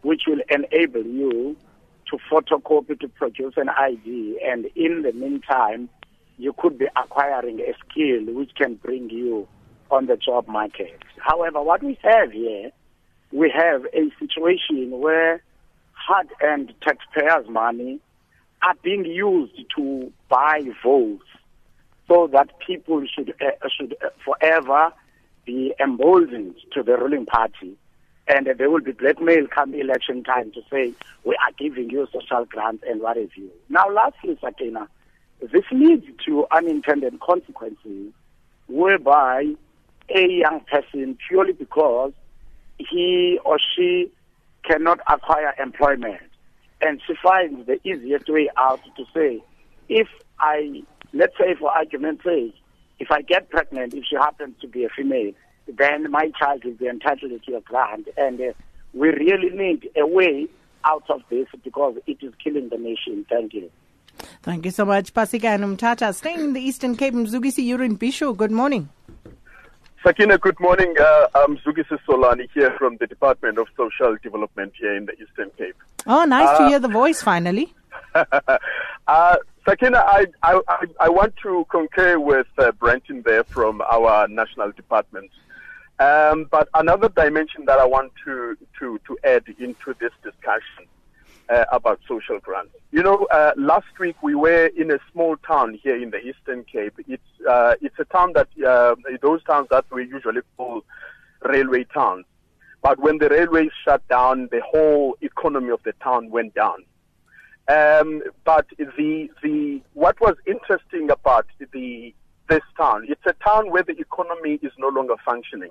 [0.01, 1.55] which will enable you
[2.09, 5.89] to photocopy to produce an ID, and in the meantime,
[6.37, 9.47] you could be acquiring a skill which can bring you
[9.91, 10.97] on the job market.
[11.17, 12.71] However, what we have here,
[13.31, 15.43] we have a situation where
[15.93, 17.99] hard-earned taxpayers' money
[18.61, 21.25] are being used to buy votes
[22.07, 24.91] so that people should uh, should uh, forever
[25.45, 27.77] be emboldened to the ruling party
[28.27, 30.93] and uh, there will be blackmail come election time to say
[31.23, 33.49] we are giving you social grants and what have you.
[33.69, 34.87] Now lastly, Sakina,
[35.41, 38.13] this leads to unintended consequences
[38.67, 39.53] whereby
[40.09, 42.11] a young person purely because
[42.77, 44.11] he or she
[44.63, 46.28] cannot acquire employment
[46.81, 49.41] and she finds the easiest way out to say
[49.89, 50.07] if
[50.39, 52.55] I let's say for argument's sake,
[52.99, 55.31] if I get pregnant, if she happens to be a female,
[55.67, 58.07] then my child will be entitled to a grant.
[58.17, 58.53] And uh,
[58.93, 60.47] we really need a way
[60.85, 63.25] out of this because it is killing the nation.
[63.29, 63.69] Thank you.
[64.41, 66.13] Thank you so much, Pasika and Umtata.
[66.13, 68.89] Staying in the Eastern Cape, Mzugisi Yurin Bisho, good morning.
[70.03, 70.95] Sakina, good morning.
[70.97, 75.51] Uh, I'm Zugisi Solani here from the Department of Social Development here in the Eastern
[75.57, 75.75] Cape.
[76.07, 77.73] Oh, nice uh, to hear the voice finally.
[78.15, 79.35] uh,
[79.67, 80.61] Sakina, I, I,
[81.01, 85.31] I want to concur with uh, Brenton there from our national department.
[85.99, 90.87] Um, but another dimension that I want to, to, to add into this discussion
[91.49, 92.73] uh, about social grants.
[92.91, 96.63] You know, uh, last week we were in a small town here in the Eastern
[96.63, 96.93] Cape.
[97.07, 100.83] It's uh, it's a town that uh, those towns that we usually call
[101.43, 102.25] railway towns.
[102.81, 106.85] But when the railways shut down, the whole economy of the town went down.
[107.67, 112.13] Um, but the the what was interesting about the
[112.49, 115.69] this town, it's a town where the economy is no longer functioning.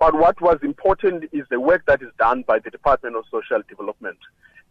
[0.00, 3.62] But what was important is the work that is done by the Department of Social
[3.68, 4.18] Development,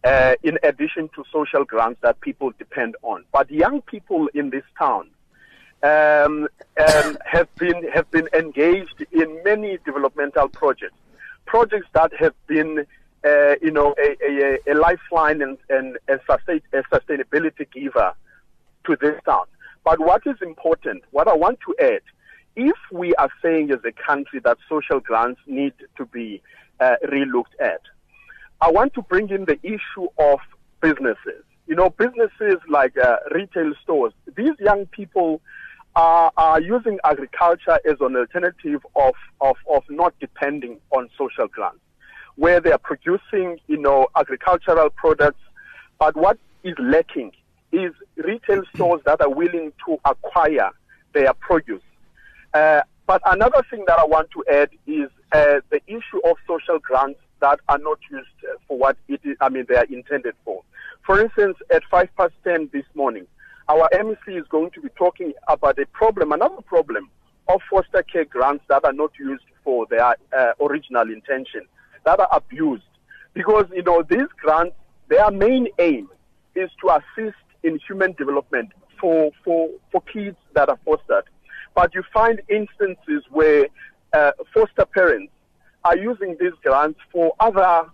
[0.04, 3.24] uh, in addition to social grants that people depend on.
[3.32, 5.10] But young people in this town
[5.82, 6.48] um,
[6.78, 10.98] um, have been have been engaged in many developmental projects,
[11.46, 12.86] projects that have been,
[13.26, 14.18] uh, you know, a,
[14.68, 18.14] a, a lifeline and, and a, sustain, a sustainability giver
[18.86, 19.46] to this town.
[19.84, 22.02] But what is important, what I want to add,
[22.56, 26.42] if we are saying as a country that social grants need to be
[26.80, 27.82] uh, relooked at,
[28.62, 30.40] I want to bring in the issue of
[30.82, 31.44] businesses.
[31.68, 35.42] You know, businesses like uh, retail stores, these young people
[35.96, 41.80] are, are using agriculture as an alternative of, of, of not depending on social grants,
[42.36, 45.42] where they are producing, you know, agricultural products.
[46.00, 47.32] But what is lacking
[47.72, 50.70] is retail stores that are willing to acquire
[51.14, 51.82] their produce.
[52.54, 56.80] Uh, but another thing that I want to add is uh, the issue of social
[56.80, 58.30] grants that are not used
[58.70, 60.64] for what it is, I mean, they are intended for.
[61.06, 63.28] For instance, at 5 past 10 this morning,
[63.68, 67.10] our MEC is going to be talking about a problem, another problem
[67.50, 71.68] of foster care grants that are not used for their uh, original intention,
[72.06, 72.84] that are abused.
[73.34, 74.78] Because, you know, these grants,
[75.10, 76.08] their main aim
[76.56, 78.70] is to assist in human development
[79.02, 81.26] for, for, for kids that are fostered.
[81.76, 83.68] But you find instances where
[84.14, 85.33] uh, foster parents
[85.86, 87.86] are using these grants for other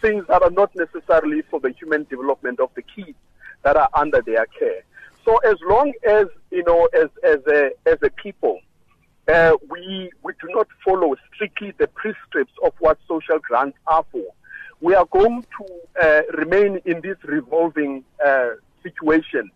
[0.00, 3.16] things that are not necessarily for the human development of the kids
[3.62, 4.82] that are under their care.
[5.24, 8.60] So as long as you know, as as a as a people,
[9.28, 14.24] uh, we we do not follow strictly the prescripts of what social grants are for,
[14.80, 18.50] we are going to uh, remain in this revolving uh,
[18.82, 19.50] situation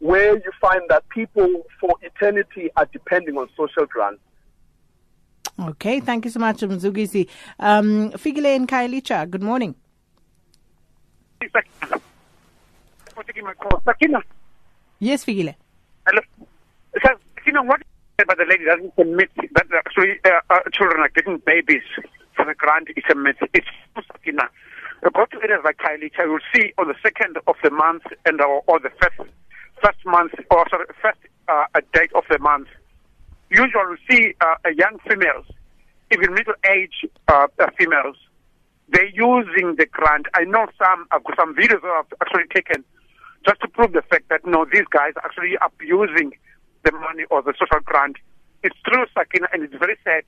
[0.00, 4.20] where you find that people for eternity are depending on social grants.
[5.60, 7.28] Okay, thank you so much, Mzugisi.
[7.58, 9.74] Um, Figile and Khayelitsha, good morning.
[15.00, 15.54] Yes, Figile.
[16.06, 16.22] Hello.
[17.02, 17.82] Sakina, what
[18.26, 21.82] but the lady doesn't admit that actually uh, uh, children are getting babies
[22.34, 23.36] for the grant is a myth.
[23.52, 24.48] It's Sakina.
[25.02, 28.40] Go to areas like Khayelitsha, you will see on the second of the month and
[28.40, 29.30] or, or the first
[29.82, 32.68] first month or sorry, first uh, date of the month.
[33.50, 35.46] Usually, see uh, young females,
[36.12, 37.46] even middle-aged uh,
[37.78, 38.16] females,
[38.90, 40.26] they're using the grant.
[40.34, 41.06] I know some.
[41.10, 42.84] I've got some videos I've actually taken
[43.46, 46.32] just to prove the fact that no, these guys are actually abusing
[46.84, 48.16] the money or the social grant.
[48.62, 50.24] It's true, Sakina, and it's very sad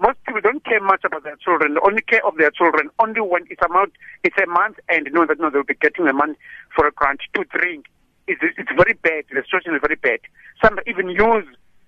[0.00, 1.74] most people don't care much about their children.
[1.74, 3.90] They only care of their children only when it's about
[4.24, 6.34] it's a month and know that no they'll be getting the money
[6.74, 7.86] for a grant to drink.
[8.26, 9.24] It's, it's very bad.
[9.30, 10.20] The situation is very bad.
[10.62, 11.46] Some even use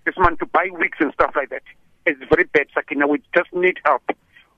[0.09, 1.62] this money to buy wigs and stuff like that.
[2.06, 3.06] It's very bad, Sakina.
[3.06, 4.02] We just need help.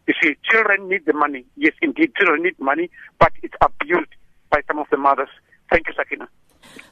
[0.07, 1.45] You see, children need the money.
[1.57, 2.89] Yes, indeed, children need money,
[3.19, 4.15] but it's abused
[4.51, 5.29] by some of the mothers.
[5.71, 6.29] Thank you, Sakina.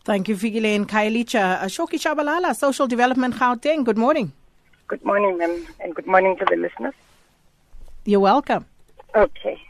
[0.05, 1.45] Thank you, Figile and Khayelitsha.
[1.77, 3.85] Shoki Shabalala, Social Development Gauteng.
[3.85, 4.33] Good morning.
[4.89, 6.95] Good morning, ma'am, and good morning to the listeners.
[8.05, 8.67] You're welcome.
[9.15, 9.61] Okay.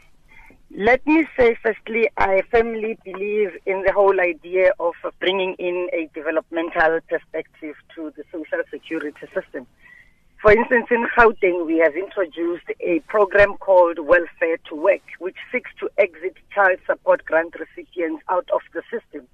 [0.81, 6.09] Let me say, firstly, I firmly believe in the whole idea of bringing in a
[6.15, 9.67] developmental perspective to the social security system.
[10.41, 15.69] For instance, in Gauteng, we have introduced a program called Welfare to Work, which seeks
[15.81, 19.27] to exit child support grant recipients out of the system.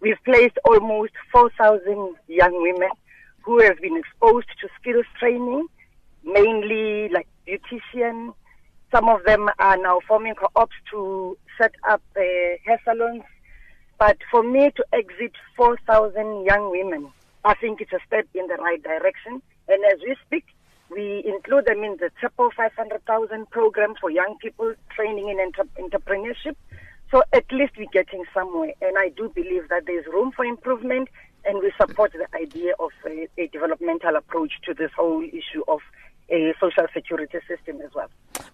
[0.00, 2.88] We've placed almost 4,000 young women
[3.42, 5.66] who have been exposed to skills training,
[6.24, 8.32] mainly like beautician.
[8.96, 12.20] Some of them are now forming co-ops to set up uh,
[12.64, 13.24] hair salons.
[13.98, 17.12] But for me to exit 4,000 young women,
[17.44, 19.42] I think it's a step in the right direction.
[19.68, 20.46] And as we speak,
[20.88, 26.56] we include them in the Tshepo 500,000 program for young people training in entre- entrepreneurship.
[27.10, 28.72] So at least we're getting somewhere.
[28.80, 31.10] And I do believe that there's room for improvement
[31.44, 35.80] and we support the idea of a, a developmental approach to this whole issue of
[36.28, 38.08] a social security system as well.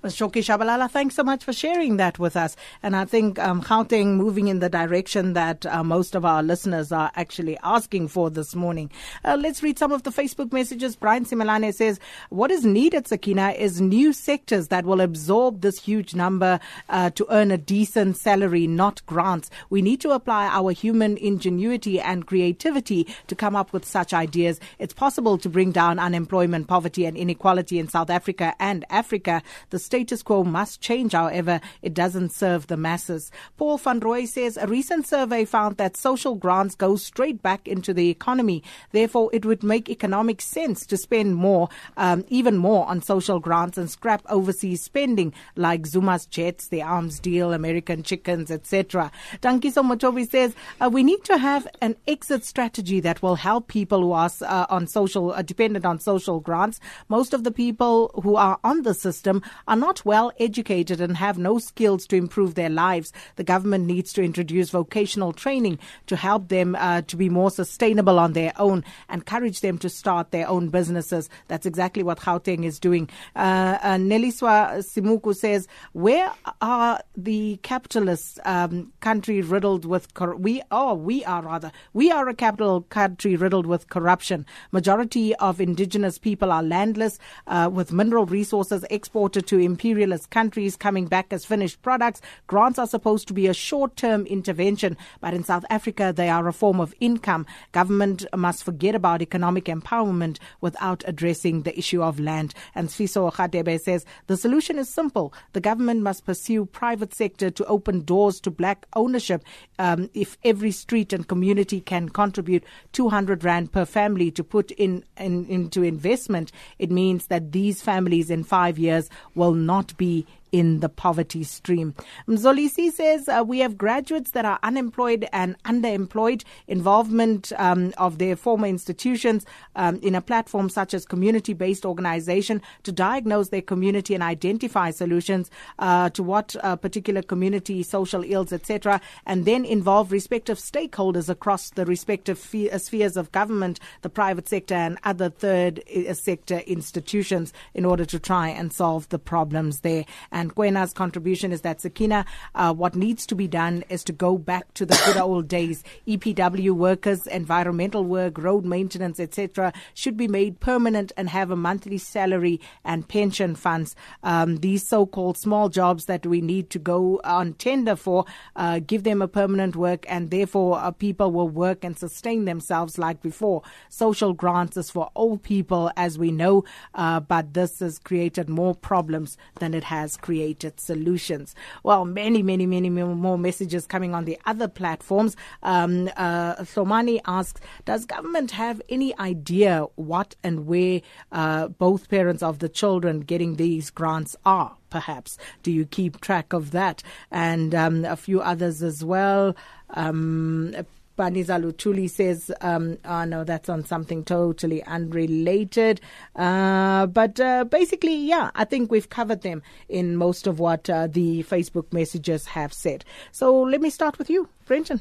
[0.04, 2.56] Shoki Shabalala, thanks so much for sharing that with us.
[2.82, 6.92] And I think um, Gauteng moving in the direction that uh, most of our listeners
[6.92, 8.90] are actually asking for this morning.
[9.24, 10.96] Uh, let's read some of the Facebook messages.
[10.96, 11.98] Brian Simelane says,
[12.30, 17.26] What is needed, Sakina, is new sectors that will absorb this huge number uh, to
[17.30, 19.50] earn a decent salary, not grants.
[19.70, 24.60] We need to apply our human ingenuity and creativity to come up with such ideas.
[24.78, 29.42] It's possible to bring down unemployment, poverty, and inequality in South Africa and Africa.
[29.70, 33.30] The status quo must change, however, it doesn't serve the masses.
[33.56, 37.94] Paul van Roy says a recent survey found that social grants go straight back into
[37.94, 38.62] the economy.
[38.90, 43.78] Therefore, it would make economic sense to spend more, um, even more on social grants
[43.78, 49.12] and scrap overseas spending like Zuma's jets, the arms deal, American chickens, etc.
[49.42, 54.00] Dankiso Motobi says uh, we need to have an exit strategy that will help people
[54.00, 56.80] who are uh, on social, uh, dependent on social grants.
[57.08, 61.38] Most of the people who are on the system are not well educated and have
[61.38, 63.12] no skills to improve their lives.
[63.36, 68.18] The government needs to introduce vocational training to help them uh, to be more sustainable
[68.18, 71.28] on their own, encourage them to start their own businesses.
[71.48, 73.08] That's exactly what Gauteng is doing.
[73.36, 80.62] Uh, uh, Neliswa Simuku says, Where are the capitalist um, country riddled with cor- we
[80.70, 84.46] oh we are rather we are a capital country riddled with corruption.
[84.70, 91.06] Majority of indigenous people are landless, uh, with mineral resources exported to imperialist countries coming
[91.06, 92.20] back as finished products.
[92.46, 96.48] Grants are supposed to be a short term intervention, but in South Africa, they are
[96.48, 97.46] a form of income.
[97.72, 102.54] Government must forget about economic empowerment without addressing the issue of land.
[102.74, 105.32] And Sfiso Khadebe says the solution is simple.
[105.52, 109.44] The government must pursue private sector to open doors to black ownership.
[109.78, 115.04] Um, if every street and community can contribute 200 rand per family to put in,
[115.16, 120.80] in into investment, it means that these families in five years will not be in
[120.80, 121.94] the poverty stream.
[122.28, 126.44] Mzolisi says uh, we have graduates that are unemployed and underemployed.
[126.68, 129.46] Involvement um, of their former institutions
[129.76, 135.50] um, in a platform such as community-based organization to diagnose their community and identify solutions
[135.78, 141.70] uh, to what uh, particular community, social ills, etc., and then involve respective stakeholders across
[141.70, 147.84] the respective spheres of government, the private sector, and other third uh, sector institutions in
[147.84, 150.04] order to try and solve the problems there.
[150.30, 152.26] And and Kwena's contribution is that Sakina,
[152.56, 155.84] uh, what needs to be done is to go back to the good old days.
[156.08, 161.96] EPW workers, environmental work, road maintenance, etc., should be made permanent and have a monthly
[161.96, 163.94] salary and pension funds.
[164.24, 168.24] Um, these so-called small jobs that we need to go on tender for,
[168.56, 172.98] uh, give them a permanent work, and therefore uh, people will work and sustain themselves
[172.98, 173.62] like before.
[173.90, 176.64] Social grants is for old people, as we know,
[176.96, 181.54] uh, but this has created more problems than it has created created solutions.
[181.82, 185.36] Well, many, many, many more messages coming on the other platforms.
[185.62, 191.02] Um, uh, Thomani asks, does government have any idea what and where
[191.32, 194.72] uh, both parents of the children getting these grants are?
[194.88, 195.36] Perhaps.
[195.62, 197.02] Do you keep track of that?
[197.30, 199.54] And um, a few others as well.
[199.90, 200.74] Um,
[201.18, 206.00] Baniza Lutuli says, um, oh no, that's on something totally unrelated.
[206.34, 211.06] Uh, but uh, basically, yeah, I think we've covered them in most of what uh,
[211.06, 213.04] the Facebook messages have said.
[213.30, 215.00] So let me start with you, Brenton.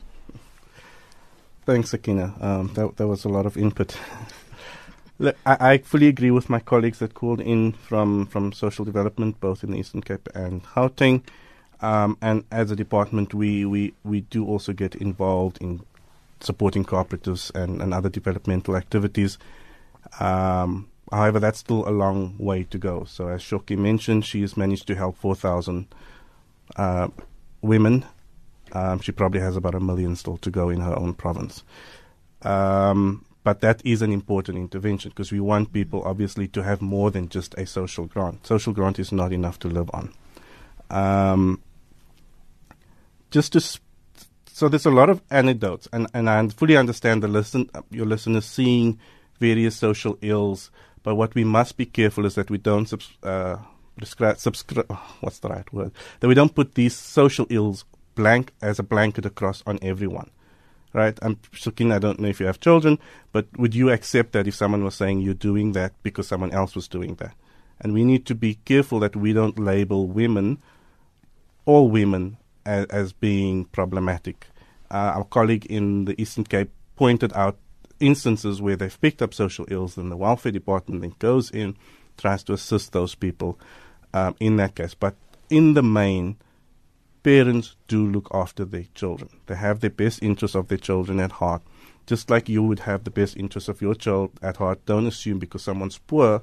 [1.66, 2.41] Thanks, Akina.
[2.43, 3.95] Um, that, that was a lot of input.
[5.20, 9.39] Look, I, I, fully agree with my colleagues that called in from, from social development,
[9.39, 11.22] both in the Eastern Cape and Gauteng.
[11.80, 15.82] Um, and as a department, we, we, we do also get involved in
[16.43, 19.37] supporting cooperatives and, and other developmental activities.
[20.19, 23.03] Um, however, that's still a long way to go.
[23.05, 25.87] So, as Shoki mentioned, she has managed to help 4,000
[26.75, 27.09] uh,
[27.61, 28.05] women.
[28.73, 31.63] Um, she probably has about a million still to go in her own province.
[32.43, 37.09] Um, but that is an important intervention because we want people, obviously, to have more
[37.09, 38.45] than just a social grant.
[38.45, 40.13] Social grant is not enough to live on.
[40.89, 41.61] Um,
[43.31, 43.81] just to sp-
[44.62, 48.45] so there's a lot of anecdotes, and, and I fully understand the listen your listeners
[48.45, 48.99] seeing
[49.39, 50.70] various social ills.
[51.01, 53.57] But what we must be careful is that we don't subs, uh,
[54.03, 54.38] subscribe.
[55.22, 55.93] What's the right word?
[56.20, 60.30] That we don't put these social ills blank as a blanket across on everyone.
[60.93, 61.18] Right?
[61.24, 62.99] I'm Shukin, I don't know if you have children,
[63.32, 66.76] but would you accept that if someone was saying you're doing that because someone else
[66.76, 67.34] was doing that?
[67.80, 70.62] And we need to be careful that we don't label women,
[71.66, 74.47] all women, as, as being problematic
[74.91, 77.57] uh, our colleague in the Eastern Cape pointed out
[77.99, 81.78] instances where they've picked up social ills, and the welfare department then goes in,
[82.18, 83.57] tries to assist those people.
[84.14, 84.93] um, in that case.
[84.93, 85.16] But
[85.49, 86.38] in the main,
[87.24, 89.30] parents do look after their children.
[89.47, 91.62] They have the best interests of their children at heart.
[92.07, 94.86] Just like you would have the best interests of your child at heart.
[94.86, 96.41] Don't assume because someone's poor,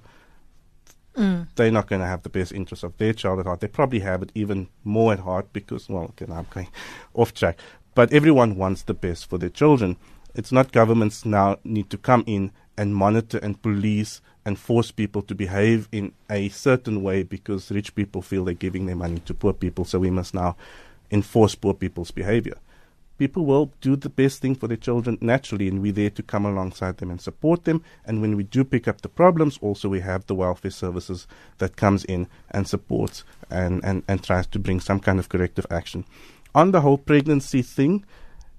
[1.18, 1.48] Mm.
[1.56, 3.58] they're not going to have the best interests of their child at heart.
[3.60, 6.68] They probably have it even more at heart because, well, okay, I'm going
[7.14, 7.58] off track.
[7.96, 9.96] But everyone wants the best for their children.
[10.36, 15.22] It's not governments now need to come in and monitor and police and force people
[15.22, 19.34] to behave in a certain way because rich people feel they're giving their money to
[19.34, 19.84] poor people.
[19.84, 20.56] So we must now
[21.10, 22.56] enforce poor people's behavior.
[23.18, 26.46] People will do the best thing for their children naturally, and we're there to come
[26.46, 27.82] alongside them and support them.
[28.06, 31.26] And when we do pick up the problems, also we have the welfare services
[31.58, 35.66] that comes in and supports and, and, and tries to bring some kind of corrective
[35.68, 36.04] action.
[36.54, 38.04] On the whole pregnancy thing,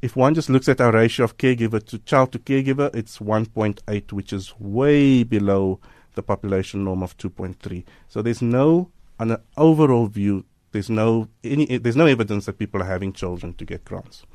[0.01, 4.11] if one just looks at our ratio of caregiver to child to caregiver, it's 1.8,
[4.11, 5.79] which is way below
[6.15, 7.85] the population norm of 2.3.
[8.09, 12.81] So there's no, on an overall view, there's no any, there's no evidence that people
[12.81, 14.25] are having children to get grants.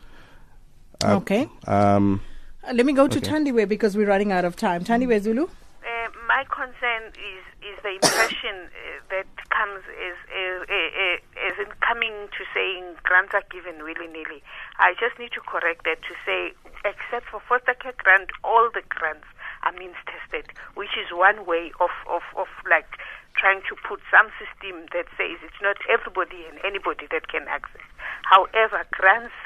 [1.02, 1.48] Uh, Okay.
[1.66, 2.20] Um,
[2.66, 3.28] Uh, Let me go to Okay.
[3.28, 4.84] Thandiwe because we're running out of time.
[4.84, 5.44] Thandiwe Zulu?
[5.44, 11.70] Uh, my concern is is the impression uh, that comes as as, as, as in
[11.84, 14.40] coming to saying grants are given willy nilly.
[14.78, 16.52] I just need to correct that to say,
[16.88, 19.28] except for foster care grant, all the grants
[19.64, 22.88] are means tested, which is one way of of of like
[23.36, 27.84] trying to put some system that says it's not everybody and anybody that can access.
[28.24, 29.36] However, grants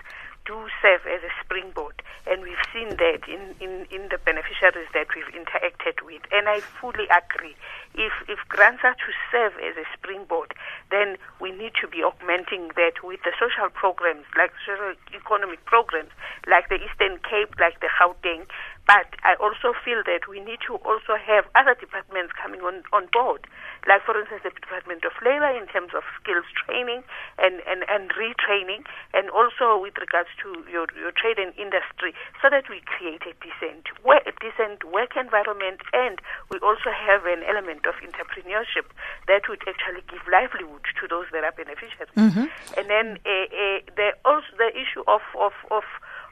[0.49, 5.13] do serve as a springboard, and we've seen that in, in, in the beneficiaries that
[5.13, 6.25] we've interacted with.
[6.33, 7.55] And I fully agree.
[7.95, 10.55] If if grants are to serve as a springboard,
[10.91, 16.11] then we need to be augmenting that with the social programs, like social economic programs,
[16.49, 18.49] like the Eastern Cape, like the Gauteng.
[18.89, 23.05] But I also feel that we need to also have other departments coming on, on
[23.13, 23.45] board,
[23.89, 27.03] like for instance the Department of Labor in terms of skills training
[27.41, 28.85] and, and, and retraining,
[29.17, 32.13] and also with regards to your, your trade and industry,
[32.45, 36.21] so that we create a decent, work, a decent work environment, and
[36.53, 38.93] we also have an element of entrepreneurship
[39.27, 42.13] that would actually give livelihood to those that are beneficiaries.
[42.13, 42.51] Mhm.
[42.77, 45.85] And then uh, uh, the also the issue of of of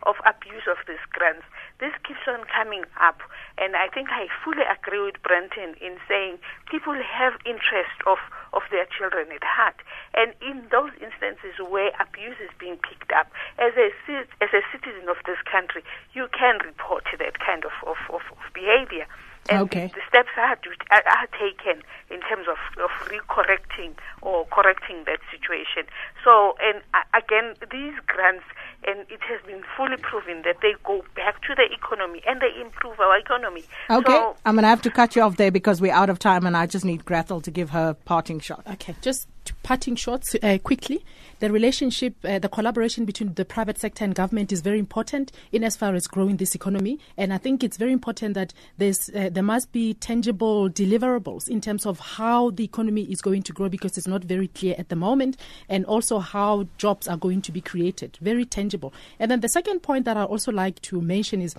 [0.02, 1.44] of abuse of these grants.
[1.78, 3.20] This keeps on coming up,
[3.58, 6.38] and I think I fully agree with Brenton in saying
[6.70, 8.18] people have interest of
[8.52, 9.76] of their children at heart,
[10.14, 13.28] and in those instances where abuse is being picked up,
[13.58, 13.92] as a
[14.40, 15.84] as a citizen of this country,
[16.14, 19.06] you can report that kind of of, of, of behavior.
[19.48, 19.86] And Okay.
[19.94, 20.58] the steps are,
[20.90, 25.86] are, taken in terms of, of recorrecting or correcting that situation.
[26.24, 26.82] So, and
[27.14, 28.44] again, these grants,
[28.86, 32.60] and it has been fully proven that they go back to the economy and they
[32.60, 33.64] improve our economy.
[33.90, 34.12] Okay.
[34.12, 36.46] So, I'm going to have to cut you off there because we're out of time
[36.46, 38.62] and I just need Grethel to give her parting shot.
[38.72, 39.28] Okay, just to
[39.62, 41.04] parting shots uh, quickly.
[41.38, 45.64] The relationship, uh, the collaboration between the private sector and government is very important in
[45.64, 46.98] as far as growing this economy.
[47.16, 51.60] And I think it's very important that there's uh, there must be tangible deliverables in
[51.60, 54.88] terms of how the economy is going to grow because it's not very clear at
[54.88, 55.36] the moment,
[55.68, 58.18] and also how jobs are going to be created.
[58.20, 58.92] Very tangible.
[59.18, 61.54] And then the second point that I also like to mention is.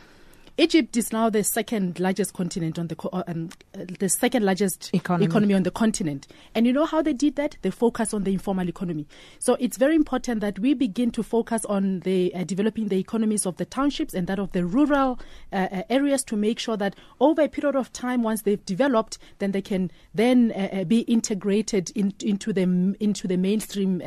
[0.59, 4.43] Egypt is now the second largest continent on the co- uh, um, uh, the second
[4.43, 5.25] largest Economy.
[5.25, 6.25] economy on the continent.
[6.55, 7.57] And you know how they did that?
[7.61, 9.05] They focus on the informal economy.
[9.37, 13.45] So it's very important that we begin to focus on the uh, developing the economies
[13.45, 15.19] of the townships and that of the rural
[15.53, 19.19] uh, uh, areas to make sure that over a period of time, once they've developed,
[19.37, 22.63] then they can then uh, be integrated in, into the
[22.99, 24.01] into the mainstream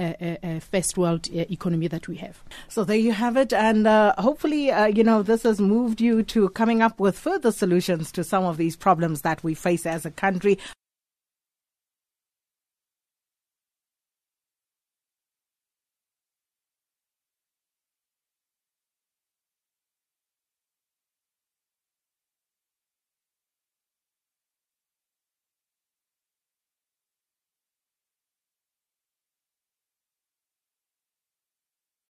[0.72, 2.42] first world uh, economy that we have.
[2.66, 3.52] So there you have it.
[3.52, 7.52] And uh, hopefully, uh, you know, this has moved you to coming up with further
[7.52, 10.58] solutions to some of these problems that we face as a country.